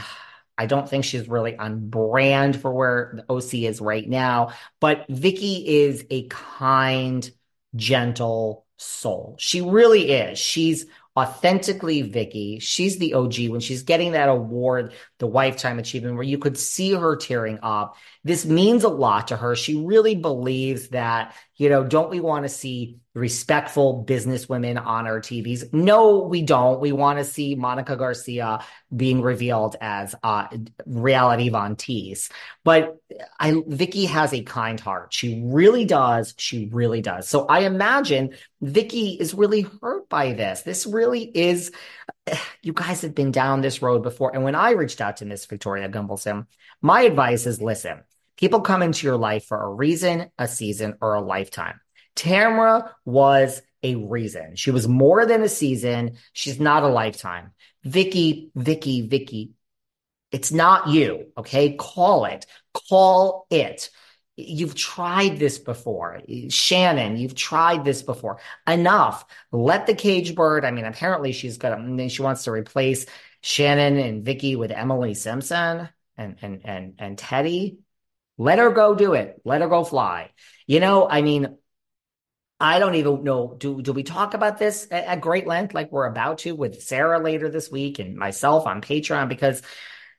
I 0.58 0.66
don't 0.66 0.88
think 0.88 1.06
she's 1.06 1.28
really 1.28 1.58
on 1.58 1.90
brand 1.90 2.60
for 2.60 2.72
where 2.72 3.14
the 3.16 3.34
OC 3.34 3.66
is 3.70 3.82
right 3.82 4.08
now, 4.08 4.54
but 4.80 5.06
Vicki 5.10 5.84
is 5.84 6.06
a 6.10 6.28
kind, 6.28 7.30
gentle 7.76 8.66
soul. 8.78 9.36
She 9.40 9.62
really 9.62 10.12
is. 10.12 10.38
She's 10.38 10.86
authentically 11.18 12.02
Vicki. 12.04 12.60
She's 12.60 12.98
the 12.98 13.14
OG 13.14 13.50
when 13.50 13.60
she's 13.60 13.84
getting 13.84 14.14
that 14.14 14.30
award, 14.30 14.94
the 15.20 15.28
Lifetime 15.28 15.78
Achievement, 15.78 16.16
where 16.16 16.24
you 16.24 16.38
could 16.38 16.58
see 16.58 16.94
her 16.94 17.16
tearing 17.16 17.60
up. 17.62 17.98
This 18.24 18.46
means 18.46 18.84
a 18.84 18.90
lot 18.90 19.28
to 19.28 19.38
her. 19.38 19.56
She 19.56 19.76
really 19.76 20.16
believes 20.16 20.90
that, 20.90 21.36
you 21.62 21.70
know, 21.70 21.84
don't 21.84 22.10
we 22.10 22.20
want 22.20 22.44
to 22.44 22.50
see 22.50 22.98
respectful 23.14 24.04
businesswomen 24.04 24.84
on 24.84 25.06
our 25.06 25.22
TVs? 25.22 25.72
No, 25.72 26.24
we 26.24 26.42
don't. 26.42 26.80
We 26.80 26.92
want 26.92 27.20
to 27.20 27.24
see 27.24 27.54
Monica 27.54 27.96
Garcia 27.96 28.66
being 28.96 29.22
revealed 29.22 29.76
as 29.80 30.16
uh, 30.24 30.48
reality 30.88 31.50
Von 31.50 31.76
Teese. 31.76 32.32
But 32.64 32.98
I, 33.40 33.62
Vicki 33.68 34.06
has 34.06 34.34
a 34.34 34.42
kind 34.42 34.80
heart. 34.80 35.14
She 35.14 35.40
really 35.46 35.86
does. 35.86 36.34
She 36.36 36.68
really 36.72 37.04
does. 37.04 37.30
So 37.30 37.46
I 37.46 37.60
imagine 37.60 38.34
Vicki 38.62 39.12
is 39.20 39.36
really 39.36 39.68
hurt 39.84 40.10
by 40.10 40.34
this. 40.34 40.64
This 40.64 40.88
really 40.88 41.26
is. 41.26 41.72
You 42.64 42.74
guys 42.74 43.02
have 43.02 43.16
been 43.16 43.32
down 43.32 43.62
this 43.62 43.82
road 43.82 44.04
before. 44.04 44.34
And 44.34 44.44
when 44.44 44.54
I 44.54 44.72
reached 44.72 45.02
out 45.02 45.18
to 45.18 45.26
Miss 45.26 45.46
Victoria 45.48 45.90
Gunvalson, 45.90 46.46
my 46.80 47.02
advice 47.02 47.48
is 47.48 47.60
listen, 47.60 48.02
people 48.42 48.62
come 48.62 48.82
into 48.82 49.08
your 49.08 49.18
life 49.18 49.46
for 49.46 49.62
a 49.62 49.74
reason, 49.74 50.30
a 50.38 50.48
season, 50.48 50.98
or 51.02 51.14
a 51.14 51.22
lifetime. 51.22 51.80
Tamara 52.16 52.94
was 53.06 53.62
a 53.84 53.96
reason. 53.96 54.56
She 54.56 54.72
was 54.72 54.88
more 54.88 55.26
than 55.26 55.44
a 55.44 55.50
season. 55.50 56.18
She's 56.34 56.60
not 56.60 56.84
a 56.84 56.88
lifetime. 56.88 57.52
Vicki, 57.84 58.52
Vicki, 58.56 59.08
Vicki, 59.08 59.54
It's 60.32 60.52
not 60.52 60.88
you. 60.90 61.28
Okay. 61.38 61.76
Call 61.76 62.26
it. 62.26 62.46
Call 62.90 63.48
it. 63.50 63.90
You've 64.38 64.76
tried 64.76 65.38
this 65.40 65.60
before. 65.60 66.22
Shannon, 66.50 67.18
you've 67.18 67.36
tried 67.36 67.84
this 67.84 68.02
before. 68.02 68.40
Enough. 68.68 69.26
Let 69.52 69.88
the 69.88 69.94
cage 69.94 70.36
bird. 70.36 70.66
I 70.66 70.72
mean, 70.72 70.86
apparently 70.86 71.32
she's 71.34 71.58
gonna 71.58 72.10
she 72.10 72.22
wants 72.22 72.46
to 72.46 72.52
replace 72.52 73.06
Shannon 73.42 73.98
and 73.98 74.24
Vicki 74.26 74.56
with 74.56 74.72
Emily 74.72 75.14
Simpson 75.14 75.90
and 76.18 76.38
and 76.42 76.62
and 76.64 76.94
and 76.98 77.18
Teddi. 77.18 77.78
Let 78.42 78.58
her 78.58 78.72
go 78.72 78.96
do 78.96 79.14
it. 79.14 79.40
Let 79.46 79.62
her 79.62 79.68
go 79.68 79.84
fly. 79.84 80.32
You 80.66 80.80
know, 80.80 81.08
I 81.08 81.22
mean, 81.22 81.58
I 82.60 82.80
don't 82.80 82.96
even 82.96 83.24
know. 83.24 83.56
Do 83.56 83.84
do 83.84 83.94
we 83.94 84.02
talk 84.02 84.34
about 84.34 84.58
this 84.58 84.88
at, 84.90 85.06
at, 85.06 85.22
great 85.22 85.46
length, 85.46 85.76
like 85.76 85.92
we're 85.92 86.08
about 86.08 86.40
to 86.40 86.56
with 86.56 86.82
Sarah 86.82 87.20
later 87.20 87.50
this 87.50 87.70
week 87.70 88.00
and 88.00 88.16
myself 88.16 88.66
on 88.66 88.82
Patreon? 88.82 89.30
Because 89.30 89.62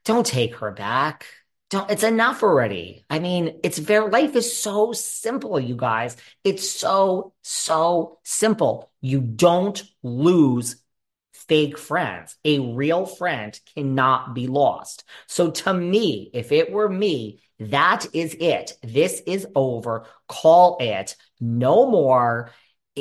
don't 0.05 0.25
take 0.25 0.55
her 0.57 0.71
back. 0.71 1.27
Don't. 1.71 1.91
It's 1.91 2.05
enough 2.05 2.45
already. 2.45 3.05
I 3.11 3.19
mean, 3.19 3.59
it's 3.65 3.79
very. 3.79 4.09
Life 4.09 4.37
is 4.37 4.57
so 4.57 4.93
simple, 4.93 5.59
you 5.59 5.75
guys. 5.75 6.17
It's 6.45 6.71
so 6.71 7.35
so 7.43 8.21
simple. 8.23 8.93
You 9.01 9.21
don't 9.21 9.83
lose 10.05 10.77
fake 11.49 11.79
friends. 11.79 12.37
A 12.45 12.59
real 12.59 13.07
friend 13.07 13.59
cannot 13.75 14.35
be 14.35 14.47
lost. 14.47 15.05
So 15.27 15.51
to 15.51 15.75
me, 15.75 16.31
if 16.33 16.53
it 16.53 16.73
were 16.73 16.89
me, 16.89 17.41
that 17.59 18.07
is 18.13 18.35
it. 18.39 18.73
This 18.83 19.23
is 19.27 19.47
over. 19.55 20.07
Call 20.29 20.79
it. 20.81 21.17
No 21.41 21.89
more. 21.89 22.51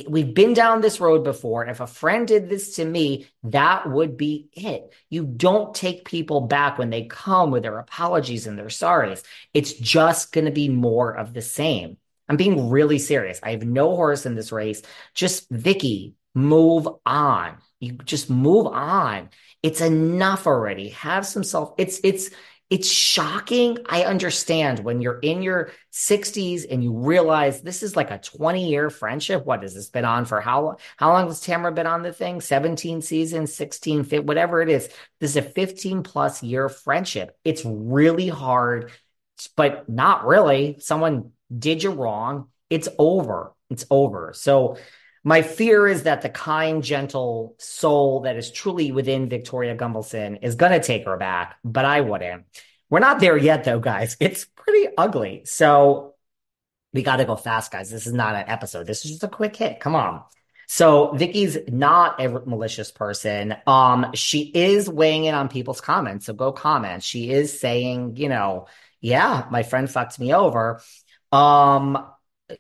We've 0.08 0.34
been 0.34 0.54
down 0.54 0.82
this 0.82 1.02
road 1.02 1.24
before. 1.24 1.64
And 1.64 1.72
if 1.72 1.80
a 1.80 1.88
friend 1.88 2.28
did 2.28 2.48
this 2.48 2.76
to 2.76 2.86
me, 2.86 3.28
that 3.44 3.90
would 3.90 4.16
be 4.18 4.50
it. 4.54 4.94
You 5.10 5.26
don't 5.26 5.76
take 5.76 6.06
people 6.06 6.42
back 6.42 6.78
when 6.78 6.90
they 6.90 7.06
come 7.06 7.52
with 7.52 7.64
their 7.64 7.78
apologies 7.78 8.48
and 8.48 8.58
their 8.58 8.68
sorries. 8.68 9.24
It's 9.54 9.74
just 9.74 10.32
going 10.32 10.46
to 10.46 10.52
be 10.52 10.70
more 10.70 11.12
of 11.12 11.34
the 11.34 11.42
same. 11.42 11.98
I'm 12.30 12.38
being 12.38 12.70
really 12.70 13.00
serious. 13.00 13.42
I 13.44 13.52
have 13.52 13.64
no 13.64 13.94
horse 13.94 14.26
in 14.26 14.36
this 14.36 14.54
race. 14.54 14.82
Just 15.14 15.50
Vicki, 15.50 16.16
move 16.34 16.88
on. 17.06 17.58
You 17.80 17.94
just 17.94 18.30
move 18.30 18.68
on. 18.68 19.30
It's 19.64 19.82
enough 19.82 20.48
already. 20.48 20.90
Have 20.90 21.26
some 21.26 21.44
self. 21.44 21.74
It's 21.78 22.00
it's 22.04 22.32
it's 22.72 22.90
shocking. 22.90 23.80
I 23.90 24.06
understand 24.06 24.80
when 24.80 25.02
you're 25.02 25.20
in 25.20 25.42
your 25.42 25.72
60s 25.92 26.66
and 26.72 26.82
you 26.82 26.94
realize 26.94 27.62
this 27.62 27.84
is 27.84 27.98
like 27.98 28.12
a 28.12 28.18
20 28.18 28.70
year 28.70 28.90
friendship. 28.90 29.46
What 29.46 29.62
has 29.64 29.76
this 29.76 29.90
been 29.90 30.06
on 30.06 30.24
for 30.24 30.40
how 30.40 30.64
long? 30.64 30.76
How 30.96 31.12
long 31.12 31.28
has 31.28 31.42
Tamara 31.42 31.74
been 31.74 31.86
on 31.86 32.02
the 32.02 32.14
thing? 32.14 32.40
17 32.40 33.02
seasons, 33.02 33.54
16, 33.54 34.06
fit, 34.06 34.26
whatever 34.26 34.62
it 34.62 34.70
is. 34.70 34.88
This 35.20 35.32
is 35.32 35.36
a 35.36 35.42
15 35.42 36.04
plus 36.04 36.42
year 36.44 36.70
friendship. 36.70 37.38
It's 37.44 37.66
really 37.66 38.30
hard, 38.30 38.92
but 39.58 39.90
not 39.90 40.26
really. 40.26 40.78
Someone 40.80 41.34
did 41.56 41.84
you 41.84 41.92
wrong. 41.92 42.48
It's 42.70 42.88
over. 42.98 43.54
It's 43.70 43.86
over. 43.92 44.32
So 44.34 44.78
my 45.24 45.42
fear 45.42 45.88
is 45.88 46.04
that 46.04 46.22
the 46.22 46.30
kind, 46.30 46.84
gentle 46.84 47.56
soul 47.60 48.22
that 48.22 48.38
is 48.38 48.52
truly 48.52 48.92
within 48.92 49.30
Victoria 49.30 49.76
Gunvalson 49.76 50.40
is 50.42 50.56
going 50.56 50.72
to 50.72 50.82
take 50.82 51.06
her 51.06 51.18
back, 51.18 51.58
but 51.64 51.86
I 51.86 52.02
wouldn't. 52.02 52.46
We're 52.90 53.00
not 53.00 53.20
there 53.20 53.38
yet, 53.38 53.64
though, 53.64 53.80
guys. 53.80 54.18
It's 54.20 54.46
pretty 54.46 54.90
ugly. 54.98 55.44
So 55.46 56.16
we 56.94 57.04
got 57.04 57.18
to 57.18 57.26
go 57.26 57.36
fast, 57.36 57.72
guys. 57.72 57.90
This 57.90 58.08
is 58.08 58.14
not 58.14 58.36
an 58.36 58.46
episode. 58.48 58.88
This 58.88 59.06
is 59.06 59.12
just 59.12 59.24
a 59.24 59.28
quick 59.28 59.56
hit. 59.56 59.80
Come 59.80 59.96
on. 59.96 60.24
So 60.68 61.12
Vicki's 61.14 61.58
not 61.68 62.22
a 62.22 62.30
malicious 62.30 62.92
person. 62.92 63.56
Um, 63.68 64.12
she 64.14 64.44
is 64.44 64.90
weighing 64.90 65.26
in 65.26 65.36
on 65.36 65.50
people's 65.50 65.82
comments. 65.82 66.26
So 66.26 66.34
go 66.34 66.52
comment. 66.52 67.04
She 67.04 67.30
is 67.30 67.60
saying, 67.60 68.16
you 68.16 68.30
know, 68.30 68.68
yeah, 69.02 69.48
my 69.52 69.64
friend 69.64 69.90
fucked 69.90 70.20
me 70.20 70.34
over. 70.34 70.82
Um, 71.32 72.06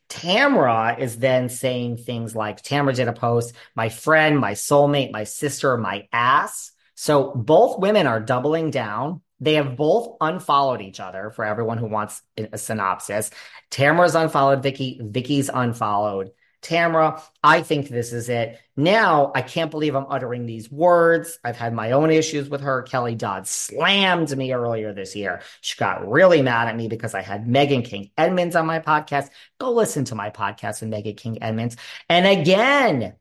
Tamra 0.09 0.99
is 0.99 1.17
then 1.17 1.49
saying 1.49 1.97
things 1.97 2.35
like 2.35 2.61
Tamra 2.61 2.95
did 2.95 3.07
a 3.07 3.13
post, 3.13 3.53
my 3.75 3.89
friend, 3.89 4.39
my 4.39 4.53
soulmate, 4.53 5.11
my 5.11 5.23
sister, 5.23 5.77
my 5.77 6.07
ass. 6.11 6.71
So 6.95 7.31
both 7.33 7.79
women 7.79 8.07
are 8.07 8.19
doubling 8.19 8.71
down. 8.71 9.21
They 9.39 9.55
have 9.55 9.75
both 9.75 10.17
unfollowed 10.21 10.81
each 10.81 10.99
other 10.99 11.31
for 11.31 11.45
everyone 11.45 11.79
who 11.79 11.87
wants 11.87 12.21
a 12.37 12.57
synopsis. 12.57 13.31
Tamra's 13.71 14.15
unfollowed 14.15 14.61
Vicki, 14.61 14.99
Vicki's 15.01 15.49
unfollowed 15.51 16.31
Tamra, 16.61 17.21
I 17.43 17.63
think 17.63 17.89
this 17.89 18.13
is 18.13 18.29
it. 18.29 18.59
Now, 18.77 19.31
I 19.33 19.41
can't 19.41 19.71
believe 19.71 19.95
I'm 19.95 20.05
uttering 20.09 20.45
these 20.45 20.71
words. 20.71 21.39
I've 21.43 21.57
had 21.57 21.73
my 21.73 21.91
own 21.91 22.11
issues 22.11 22.49
with 22.49 22.61
her. 22.61 22.83
Kelly 22.83 23.15
Dodd 23.15 23.47
slammed 23.47 24.35
me 24.37 24.53
earlier 24.53 24.93
this 24.93 25.15
year. 25.15 25.41
She 25.61 25.77
got 25.77 26.07
really 26.07 26.41
mad 26.41 26.67
at 26.67 26.75
me 26.75 26.87
because 26.87 27.15
I 27.15 27.21
had 27.21 27.47
Megan 27.47 27.81
King 27.81 28.11
Edmonds 28.17 28.55
on 28.55 28.67
my 28.67 28.79
podcast. 28.79 29.29
Go 29.59 29.71
listen 29.71 30.05
to 30.05 30.15
my 30.15 30.29
podcast 30.29 30.81
with 30.81 30.89
Megan 30.89 31.15
King 31.15 31.41
Edmonds. 31.41 31.77
And 32.09 32.27
again, 32.27 33.15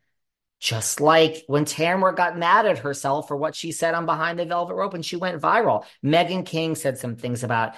just 0.61 1.01
like 1.01 1.43
when 1.47 1.65
Tamara 1.65 2.15
got 2.15 2.39
mad 2.39 2.67
at 2.67 2.79
herself 2.79 3.27
for 3.27 3.37
what 3.37 3.55
she 3.55 3.73
said 3.73 3.95
on 3.95 4.05
Behind 4.05 4.39
the 4.39 4.45
Velvet 4.45 4.75
Rope 4.75 4.93
and 4.93 5.05
she 5.05 5.17
went 5.17 5.41
viral. 5.41 5.85
Megan 6.03 6.45
King 6.45 6.75
said 6.75 6.99
some 6.99 7.17
things 7.17 7.43
about 7.43 7.75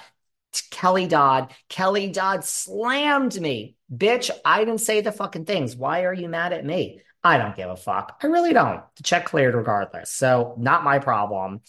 Kelly 0.69 1.07
Dodd. 1.07 1.53
Kelly 1.69 2.09
Dodd 2.09 2.43
slammed 2.43 3.39
me. 3.39 3.77
Bitch, 3.93 4.31
I 4.43 4.65
didn't 4.65 4.81
say 4.81 5.01
the 5.01 5.11
fucking 5.11 5.45
things. 5.45 5.75
Why 5.75 6.03
are 6.03 6.13
you 6.13 6.29
mad 6.29 6.53
at 6.53 6.65
me? 6.65 7.01
I 7.23 7.37
don't 7.37 7.55
give 7.55 7.69
a 7.69 7.75
fuck. 7.75 8.19
I 8.23 8.27
really 8.27 8.53
don't. 8.53 8.81
The 8.95 9.03
check 9.03 9.25
cleared 9.25 9.55
regardless. 9.55 10.11
So, 10.11 10.55
not 10.57 10.83
my 10.83 10.99
problem. 10.99 11.61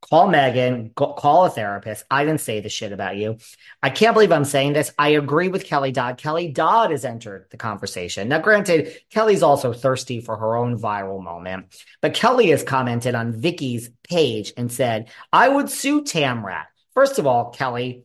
Call 0.00 0.28
Megan, 0.28 0.90
call 0.90 1.44
a 1.44 1.50
therapist. 1.50 2.04
I 2.10 2.24
didn't 2.24 2.40
say 2.40 2.58
the 2.58 2.68
shit 2.68 2.90
about 2.90 3.16
you. 3.16 3.38
I 3.80 3.88
can't 3.90 4.14
believe 4.14 4.32
I'm 4.32 4.44
saying 4.44 4.72
this. 4.72 4.92
I 4.98 5.10
agree 5.10 5.46
with 5.46 5.64
Kelly 5.64 5.92
Dodd. 5.92 6.18
Kelly 6.18 6.48
Dodd 6.48 6.90
has 6.90 7.04
entered 7.04 7.46
the 7.50 7.56
conversation. 7.56 8.28
Now, 8.28 8.40
granted, 8.40 8.98
Kelly's 9.10 9.44
also 9.44 9.72
thirsty 9.72 10.20
for 10.20 10.36
her 10.36 10.56
own 10.56 10.76
viral 10.76 11.22
moment, 11.22 11.66
but 12.00 12.14
Kelly 12.14 12.50
has 12.50 12.64
commented 12.64 13.14
on 13.14 13.32
Vicki's 13.32 13.90
page 14.02 14.52
and 14.56 14.72
said, 14.72 15.08
I 15.32 15.48
would 15.48 15.70
sue 15.70 16.02
Tamrat. 16.02 16.64
First 16.94 17.20
of 17.20 17.26
all, 17.28 17.50
Kelly, 17.50 18.04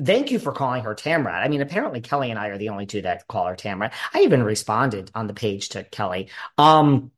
thank 0.00 0.30
you 0.30 0.38
for 0.38 0.52
calling 0.52 0.84
her 0.84 0.94
Tamrat. 0.94 1.44
I 1.44 1.48
mean, 1.48 1.60
apparently 1.60 2.00
Kelly 2.00 2.30
and 2.30 2.38
I 2.38 2.48
are 2.48 2.58
the 2.58 2.70
only 2.70 2.86
two 2.86 3.02
that 3.02 3.26
call 3.26 3.46
her 3.46 3.56
Tamrat. 3.56 3.92
I 4.12 4.20
even 4.20 4.42
responded 4.42 5.10
on 5.14 5.26
the 5.26 5.34
page 5.34 5.70
to 5.70 5.84
Kelly. 5.84 6.28
Um, 6.58 7.10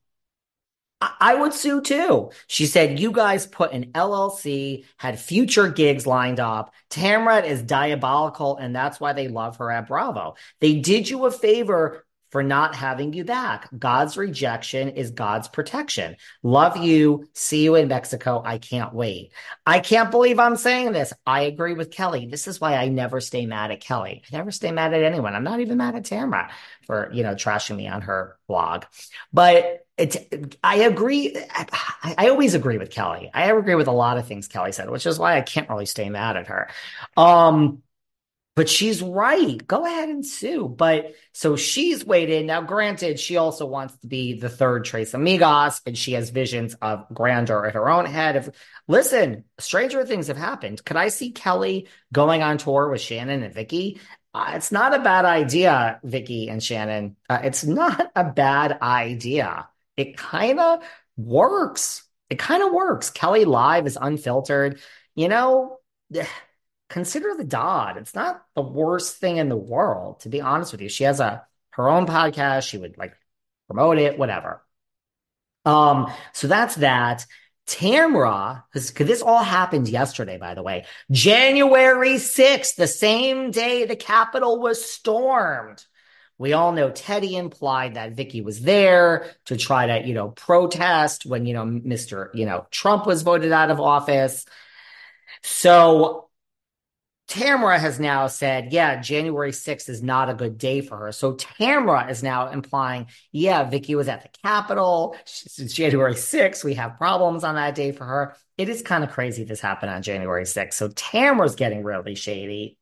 I 1.20 1.34
would 1.34 1.52
sue 1.52 1.82
too. 1.82 2.30
She 2.46 2.66
said, 2.66 2.98
You 2.98 3.12
guys 3.12 3.46
put 3.46 3.72
an 3.72 3.92
LLC, 3.92 4.84
had 4.96 5.18
future 5.18 5.68
gigs 5.68 6.06
lined 6.06 6.40
up. 6.40 6.72
Tamrat 6.90 7.44
is 7.44 7.62
diabolical, 7.62 8.56
and 8.56 8.74
that's 8.74 9.00
why 9.00 9.12
they 9.12 9.28
love 9.28 9.58
her 9.58 9.70
at 9.70 9.88
Bravo. 9.88 10.37
They 10.60 10.76
did 10.76 11.08
you 11.08 11.26
a 11.26 11.30
favor 11.30 12.06
for 12.35 12.42
not 12.42 12.75
having 12.75 13.12
you 13.12 13.23
back. 13.23 13.68
God's 13.79 14.16
rejection 14.16 14.88
is 14.88 15.12
God's 15.12 15.47
protection. 15.47 16.16
Love 16.42 16.77
you. 16.77 17.29
See 17.33 17.62
you 17.62 17.77
in 17.77 17.87
Mexico. 17.87 18.42
I 18.44 18.59
can't 18.59 18.92
wait. 18.92 19.31
I 19.64 19.79
can't 19.79 20.11
believe 20.11 20.40
I'm 20.40 20.57
saying 20.57 20.90
this. 20.90 21.12
I 21.25 21.42
agree 21.42 21.75
with 21.75 21.92
Kelly. 21.92 22.27
This 22.27 22.49
is 22.49 22.61
why 22.61 22.75
I 22.75 22.88
never 22.88 23.20
stay 23.20 23.47
mad 23.47 23.70
at 23.70 23.81
Kelly. 23.81 24.25
I 24.33 24.37
never 24.37 24.51
stay 24.51 24.73
mad 24.73 24.92
at 24.92 25.05
anyone. 25.05 25.37
I'm 25.37 25.44
not 25.44 25.61
even 25.61 25.79
mad 25.79 25.94
at 25.94 26.07
Tamra 26.07 26.51
for, 26.88 27.09
you 27.12 27.23
know, 27.23 27.37
trashing 27.37 27.77
me 27.77 27.87
on 27.87 28.01
her 28.01 28.37
blog. 28.49 28.83
But 29.33 29.87
it's, 29.97 30.16
I 30.64 30.79
agree. 30.79 31.37
I, 31.37 32.14
I 32.18 32.29
always 32.31 32.55
agree 32.55 32.79
with 32.79 32.90
Kelly. 32.90 33.31
I 33.33 33.53
agree 33.53 33.77
with 33.77 33.87
a 33.87 33.92
lot 33.92 34.18
of 34.18 34.27
things 34.27 34.49
Kelly 34.49 34.73
said, 34.73 34.90
which 34.90 35.07
is 35.07 35.20
why 35.20 35.37
I 35.37 35.42
can't 35.42 35.70
really 35.70 35.87
stay 35.87 36.11
mad 36.11 36.37
at 36.37 36.49
her. 36.49 36.68
Um, 37.16 37.83
but 38.56 38.68
she's 38.68 39.02
right. 39.02 39.66
Go 39.66 39.84
ahead 39.84 40.08
and 40.08 40.24
sue. 40.24 40.68
But 40.68 41.14
so 41.32 41.56
she's 41.56 42.04
waited. 42.04 42.46
Now, 42.46 42.62
granted, 42.62 43.18
she 43.18 43.36
also 43.36 43.66
wants 43.66 43.96
to 43.98 44.06
be 44.06 44.34
the 44.38 44.48
third 44.48 44.84
Tres 44.84 45.12
Amigas, 45.12 45.80
and 45.86 45.98
she 45.98 46.12
has 46.12 46.30
visions 46.30 46.74
of 46.80 47.06
grandeur 47.12 47.66
at 47.66 47.74
her 47.74 47.88
own 47.88 48.06
head. 48.06 48.36
If 48.36 48.50
listen, 48.86 49.44
stranger 49.58 50.04
things 50.06 50.28
have 50.28 50.36
happened. 50.36 50.84
Could 50.84 50.96
I 50.96 51.08
see 51.08 51.32
Kelly 51.32 51.88
going 52.12 52.42
on 52.42 52.58
tour 52.58 52.88
with 52.88 53.00
Shannon 53.00 53.42
and 53.42 53.54
Vicki? 53.54 54.00
Uh, 54.32 54.52
it's 54.54 54.72
not 54.72 54.94
a 54.94 55.02
bad 55.02 55.24
idea, 55.24 56.00
Vicki 56.04 56.48
and 56.48 56.62
Shannon. 56.62 57.16
Uh, 57.28 57.40
it's 57.44 57.64
not 57.64 58.10
a 58.14 58.24
bad 58.24 58.78
idea. 58.82 59.68
It 59.96 60.16
kind 60.16 60.58
of 60.60 60.82
works. 61.16 62.04
It 62.30 62.38
kind 62.38 62.62
of 62.62 62.72
works. 62.72 63.10
Kelly 63.10 63.44
live 63.44 63.86
is 63.86 63.98
unfiltered. 64.00 64.80
You 65.14 65.28
know 65.28 65.78
consider 66.88 67.35
the 67.37 67.44
Dodd. 67.44 67.97
It's 67.97 68.14
not 68.14 68.44
the 68.55 68.62
worst 68.62 69.16
thing 69.16 69.37
in 69.38 69.49
the 69.49 69.57
world, 69.57 70.20
to 70.20 70.29
be 70.29 70.40
honest 70.40 70.73
with 70.73 70.81
you. 70.81 70.88
She 70.88 71.05
has 71.05 71.20
a 71.20 71.47
her 71.70 71.88
own 71.88 72.07
podcast. 72.07 72.68
She 72.68 72.79
would 72.79 72.97
like 72.99 73.14
promote 73.66 73.99
it, 73.99 74.18
whatever. 74.18 74.62
Um, 75.64 76.12
so 76.33 76.47
that's 76.47 76.77
that. 76.77 77.27
Tamra, 77.66 78.62
because 78.73 78.92
this 78.92 79.23
all 79.23 79.42
happened 79.42 79.88
yesterday, 79.88 80.37
by 80.37 80.55
the 80.55 80.62
way, 80.62 80.85
January 81.11 82.16
6th, 82.16 82.77
the 82.77 82.87
same 82.87 83.51
day 83.51 83.87
the 83.87 83.97
Capitol 83.97 84.61
was 84.61 84.85
stormed. 84.85 85.83
We 86.37 86.53
all 86.53 86.73
know 86.73 86.90
Teddi 86.90 87.33
implied 87.33 87.94
that 87.94 88.12
Vicki 88.12 88.42
was 88.42 88.61
there 88.61 89.31
to 89.47 89.57
try 89.57 89.87
to, 89.87 90.07
you 90.07 90.14
know, 90.14 90.29
protest 90.29 91.25
when, 91.25 91.47
you 91.47 91.55
know, 91.55 91.64
Mr. 91.64 92.29
You 92.35 92.44
know, 92.44 92.66
Trump 92.70 93.07
was 93.07 93.23
voted 93.23 93.53
out 93.53 93.70
of 93.70 93.81
office. 93.81 94.44
So 95.42 96.23
Tamra 97.28 97.78
has 97.78 97.98
now 97.98 98.26
said, 98.26 98.72
yeah, 98.72 99.00
January 99.00 99.50
6th 99.50 99.88
is 99.88 100.02
not 100.02 100.28
a 100.28 100.34
good 100.34 100.58
day 100.58 100.82
for 100.82 100.96
her. 100.98 101.12
So 101.12 101.34
Tamra 101.34 102.10
is 102.10 102.22
now 102.22 102.50
implying, 102.50 103.06
yeah, 103.32 103.64
Vicki 103.64 103.94
was 103.94 104.08
at 104.08 104.22
the 104.22 104.28
Capitol. 104.42 105.16
It's 105.22 105.72
January 105.72 106.14
6th. 106.14 106.62
We 106.64 106.74
have 106.74 106.98
problems 106.98 107.42
on 107.42 107.54
that 107.54 107.74
day 107.74 107.92
for 107.92 108.04
her. 108.04 108.37
It 108.58 108.68
is 108.68 108.82
kind 108.82 109.02
of 109.02 109.10
crazy 109.10 109.44
this 109.44 109.60
happened 109.60 109.90
on 109.90 110.02
January 110.02 110.44
6th. 110.44 110.74
So 110.74 110.88
Tamra's 110.90 111.54
getting 111.54 111.82
really 111.82 112.14
shady. 112.14 112.78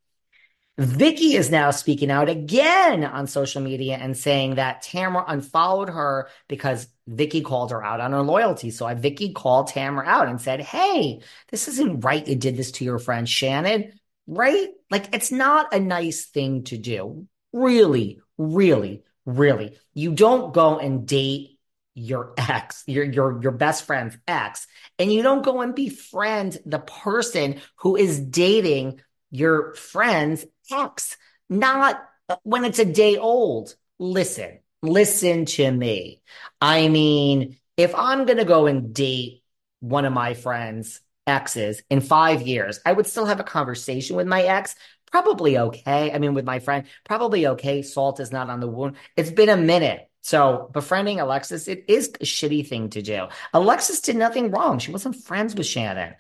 Vicki 0.78 1.37
is 1.37 1.50
now 1.50 1.70
speaking 1.70 2.11
out 2.11 2.28
again 2.31 3.05
on 3.05 3.26
social 3.26 3.61
media 3.61 3.96
and 3.96 4.16
saying 4.16 4.57
that 4.57 4.83
Tamra 4.83 5.24
unfollowed 5.28 5.90
her 5.90 6.28
because 6.48 6.88
Vicki 7.07 7.42
called 7.42 7.70
her 7.70 7.85
out 7.85 8.00
on 8.00 8.12
her 8.12 8.22
loyalty. 8.22 8.70
So 8.70 8.87
I, 8.87 8.94
Vicki 8.94 9.33
called 9.35 9.68
Tamra 9.68 10.07
out 10.07 10.28
and 10.28 10.40
said, 10.40 10.61
Hey, 10.61 11.20
this 11.50 11.68
isn't 11.68 12.00
right. 12.00 12.26
You 12.26 12.37
did 12.37 12.57
this 12.57 12.72
to 12.72 12.85
your 12.85 12.98
friend 12.98 13.28
Shannon 13.28 13.92
right? 14.26 14.68
Like 14.90 15.14
it's 15.14 15.32
not 15.32 15.74
a 15.74 15.80
nice 15.80 16.26
thing 16.26 16.64
to 16.64 16.78
do. 16.78 17.26
Really, 17.52 18.20
really, 18.38 19.02
really. 19.26 19.76
You 19.94 20.12
don't 20.14 20.54
go 20.54 20.78
and 20.78 21.06
date 21.06 21.58
your 21.94 22.35
ex, 22.38 22.85
your 22.87 23.04
your 23.04 23.42
your 23.42 23.52
best 23.52 23.85
friend's 23.85 24.16
ex, 24.26 24.66
and 24.98 25.12
you 25.12 25.22
don't 25.22 25.44
go 25.44 25.61
and 25.61 25.74
befriend 25.74 26.58
the 26.64 26.78
person 26.78 27.61
who 27.76 27.96
is 27.96 28.20
dating 28.20 29.00
your 29.30 29.74
friend's 29.74 30.44
ex. 30.70 31.16
Not 31.48 32.02
uh, 32.28 32.37
when 32.42 32.64
it's 32.64 32.78
a 32.78 32.85
day 32.85 33.16
old. 33.16 33.74
Listen, 33.98 34.61
listen 34.82 35.44
to 35.44 35.70
me. 35.70 36.22
I 36.61 36.88
mean, 36.88 37.58
if 37.76 37.94
I'm 37.94 38.24
going 38.24 38.38
to 38.38 38.44
go 38.44 38.66
and 38.66 38.94
date 38.94 39.42
one 39.80 40.04
of 40.04 40.12
my 40.12 40.35
friends 40.35 41.00
exes 41.26 41.82
in 41.90 42.00
five 42.00 42.42
years, 42.42 42.80
I 42.85 42.92
would 42.92 43.06
still 43.06 43.26
have 43.26 43.40
a 43.40 43.44
conversation 43.44 44.16
with 44.16 44.26
my 44.26 44.42
ex. 44.42 44.74
Probably 45.11 45.58
okay. 45.58 46.11
I 46.11 46.18
mean, 46.18 46.35
with 46.35 46.44
my 46.44 46.58
friend, 46.58 46.87
probably 47.04 47.46
okay. 47.48 47.82
Salt 47.82 48.18
is 48.18 48.32
not 48.32 48.48
on 48.48 48.61
the 48.61 48.68
wound. 48.68 48.96
It's 49.16 49.30
been 49.30 49.50
a 49.50 49.56
minute. 49.56 50.08
So 50.22 50.70
befriending 50.72 51.20
Alexis, 51.20 51.68
it 51.68 51.85
is 51.88 52.08
a 52.08 52.24
shitty 52.24 52.66
thing 52.66 52.90
to 52.90 53.02
do. 53.02 53.26
Alexis 53.52 54.00
did 54.00 54.16
nothing 54.16 54.50
wrong. 54.50 54.78
She 54.78 54.92
wasn't 54.92 55.16
friends 55.16 55.54
with 55.54 55.66
Shannon. 55.66 56.14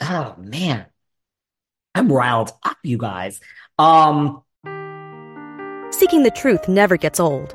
Oh 0.00 0.34
man. 0.38 0.86
I'm 1.94 2.12
riled 2.12 2.52
up, 2.62 2.78
you 2.82 2.98
guys. 2.98 3.40
Um 3.78 4.42
Seeking 5.90 6.22
the 6.22 6.32
truth 6.34 6.68
never 6.68 6.96
gets 6.96 7.20
old. 7.20 7.54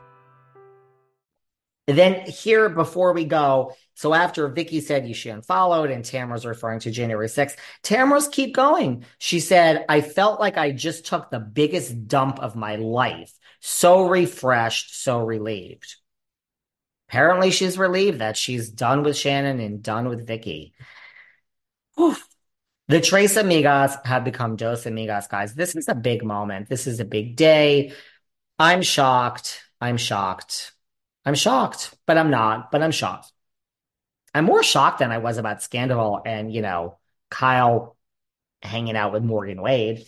Then 1.95 2.21
here 2.21 2.69
before 2.69 3.13
we 3.13 3.25
go, 3.25 3.73
so 3.95 4.13
after 4.13 4.47
Vicki 4.47 4.81
said 4.81 5.07
you 5.07 5.13
she 5.13 5.29
unfollowed 5.29 5.91
and 5.91 6.03
Tamra's 6.03 6.45
referring 6.45 6.79
to 6.81 6.91
January 6.91 7.27
6th, 7.27 7.55
Tamra's 7.83 8.27
keep 8.27 8.55
going. 8.55 9.05
She 9.17 9.39
said, 9.39 9.85
I 9.89 10.01
felt 10.01 10.39
like 10.39 10.57
I 10.57 10.71
just 10.71 11.05
took 11.05 11.29
the 11.29 11.39
biggest 11.39 12.07
dump 12.07 12.39
of 12.39 12.55
my 12.55 12.77
life. 12.77 13.31
So 13.59 14.07
refreshed, 14.07 15.03
so 15.03 15.19
relieved. 15.19 15.95
Apparently 17.09 17.51
she's 17.51 17.77
relieved 17.77 18.19
that 18.19 18.37
she's 18.37 18.69
done 18.69 19.03
with 19.03 19.17
Shannon 19.17 19.59
and 19.59 19.83
done 19.83 20.07
with 20.07 20.25
Vicky. 20.25 20.73
Vicki. 21.97 22.21
The 22.91 22.99
Tres 22.99 23.35
Amigas 23.35 24.05
have 24.05 24.25
become 24.25 24.57
Dos 24.57 24.83
Amigas, 24.83 25.29
guys. 25.29 25.53
This 25.53 25.77
is 25.77 25.87
a 25.87 25.95
big 25.95 26.25
moment. 26.25 26.67
This 26.67 26.87
is 26.87 26.99
a 26.99 27.05
big 27.05 27.37
day. 27.37 27.93
I'm 28.59 28.81
shocked. 28.81 29.63
I'm 29.79 29.95
shocked. 29.95 30.73
I'm 31.25 31.35
shocked, 31.35 31.93
but 32.05 32.17
I'm 32.17 32.31
not, 32.31 32.71
but 32.71 32.81
I'm 32.81 32.91
shocked. 32.91 33.31
I'm 34.33 34.45
more 34.45 34.63
shocked 34.63 34.99
than 34.99 35.11
I 35.11 35.19
was 35.19 35.37
about 35.37 35.61
Scandal 35.61 36.21
and, 36.25 36.53
you 36.53 36.61
know, 36.61 36.97
Kyle 37.29 37.97
hanging 38.61 38.95
out 38.95 39.13
with 39.13 39.23
Morgan 39.23 39.61
Wade. 39.61 40.05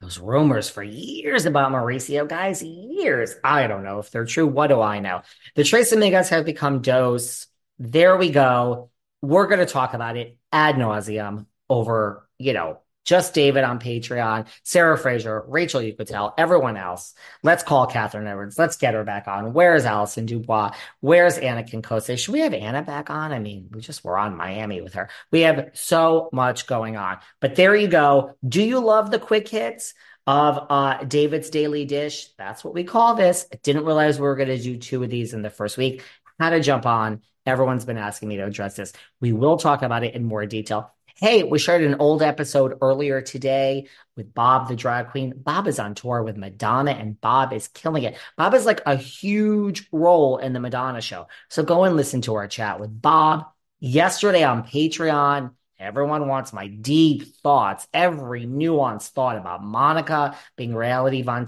Those 0.00 0.18
rumors 0.18 0.68
for 0.68 0.82
years 0.82 1.46
about 1.46 1.72
Mauricio, 1.72 2.28
guys, 2.28 2.62
years. 2.62 3.34
I 3.42 3.66
don't 3.66 3.84
know 3.84 4.00
if 4.00 4.10
they're 4.10 4.26
true. 4.26 4.46
What 4.46 4.66
do 4.66 4.80
I 4.80 5.00
know? 5.00 5.22
The 5.54 5.64
Tres 5.64 5.92
Amigas 5.92 6.28
have 6.28 6.44
become 6.44 6.82
Dos. 6.82 7.46
There 7.78 8.16
we 8.16 8.30
go. 8.30 8.90
We're 9.22 9.46
going 9.46 9.60
to 9.60 9.66
talk 9.66 9.94
about 9.94 10.18
it 10.18 10.36
ad 10.52 10.74
nauseum 10.74 11.46
over, 11.70 12.28
you 12.38 12.52
know, 12.52 12.80
just 13.04 13.34
David 13.34 13.64
on 13.64 13.78
Patreon, 13.78 14.46
Sarah 14.62 14.98
Fraser, 14.98 15.44
Rachel 15.46 15.82
Uchitel, 15.82 16.32
everyone 16.38 16.76
else. 16.76 17.14
Let's 17.42 17.62
call 17.62 17.86
Kathryn 17.86 18.26
Edwards. 18.26 18.58
Let's 18.58 18.76
get 18.76 18.94
her 18.94 19.04
back 19.04 19.28
on. 19.28 19.52
Where's 19.52 19.84
Allison 19.84 20.26
Dubois? 20.26 20.72
Where's 21.00 21.38
Anna 21.38 21.62
Kinkose? 21.62 22.18
Should 22.18 22.32
we 22.32 22.40
have 22.40 22.54
Anna 22.54 22.82
back 22.82 23.10
on? 23.10 23.32
I 23.32 23.38
mean, 23.38 23.68
we 23.70 23.80
just 23.80 24.04
were 24.04 24.18
on 24.18 24.36
Miami 24.36 24.80
with 24.80 24.94
her. 24.94 25.10
We 25.30 25.42
have 25.42 25.70
so 25.74 26.30
much 26.32 26.66
going 26.66 26.96
on. 26.96 27.18
But 27.40 27.56
there 27.56 27.76
you 27.76 27.88
go. 27.88 28.34
Do 28.46 28.62
you 28.62 28.80
love 28.80 29.10
the 29.10 29.18
quick 29.18 29.48
hits? 29.48 29.94
Of 30.26 30.68
uh, 30.70 31.04
David's 31.04 31.50
Daily 31.50 31.84
Dish. 31.84 32.30
That's 32.38 32.64
what 32.64 32.72
we 32.72 32.82
call 32.82 33.14
this. 33.14 33.46
I 33.52 33.56
didn't 33.62 33.84
realize 33.84 34.18
we 34.18 34.22
were 34.22 34.36
going 34.36 34.48
to 34.48 34.58
do 34.58 34.78
two 34.78 35.02
of 35.02 35.10
these 35.10 35.34
in 35.34 35.42
the 35.42 35.50
first 35.50 35.76
week. 35.76 36.02
How 36.40 36.48
to 36.48 36.60
jump 36.60 36.86
on. 36.86 37.20
Everyone's 37.44 37.84
been 37.84 37.98
asking 37.98 38.30
me 38.30 38.36
to 38.36 38.46
address 38.46 38.74
this. 38.74 38.94
We 39.20 39.34
will 39.34 39.58
talk 39.58 39.82
about 39.82 40.02
it 40.02 40.14
in 40.14 40.24
more 40.24 40.46
detail. 40.46 40.93
Hey, 41.16 41.44
we 41.44 41.60
shared 41.60 41.82
an 41.82 42.00
old 42.00 42.22
episode 42.22 42.76
earlier 42.82 43.20
today 43.20 43.86
with 44.16 44.34
Bob 44.34 44.66
the 44.66 44.74
drag 44.74 45.10
queen. 45.10 45.32
Bob 45.36 45.68
is 45.68 45.78
on 45.78 45.94
tour 45.94 46.24
with 46.24 46.36
Madonna 46.36 46.90
and 46.90 47.20
Bob 47.20 47.52
is 47.52 47.68
killing 47.68 48.02
it. 48.02 48.18
Bob 48.36 48.52
is 48.52 48.66
like 48.66 48.80
a 48.84 48.96
huge 48.96 49.86
role 49.92 50.38
in 50.38 50.52
the 50.52 50.58
Madonna 50.58 51.00
show. 51.00 51.28
So 51.50 51.62
go 51.62 51.84
and 51.84 51.94
listen 51.94 52.20
to 52.22 52.34
our 52.34 52.48
chat 52.48 52.80
with 52.80 53.00
Bob 53.00 53.46
yesterday 53.78 54.42
on 54.42 54.64
Patreon. 54.64 55.52
Everyone 55.78 56.26
wants 56.26 56.52
my 56.52 56.66
deep 56.66 57.36
thoughts, 57.44 57.86
every 57.94 58.44
nuanced 58.44 59.10
thought 59.10 59.36
about 59.36 59.62
Monica 59.62 60.36
being 60.56 60.74
reality 60.74 61.22
Von. 61.22 61.46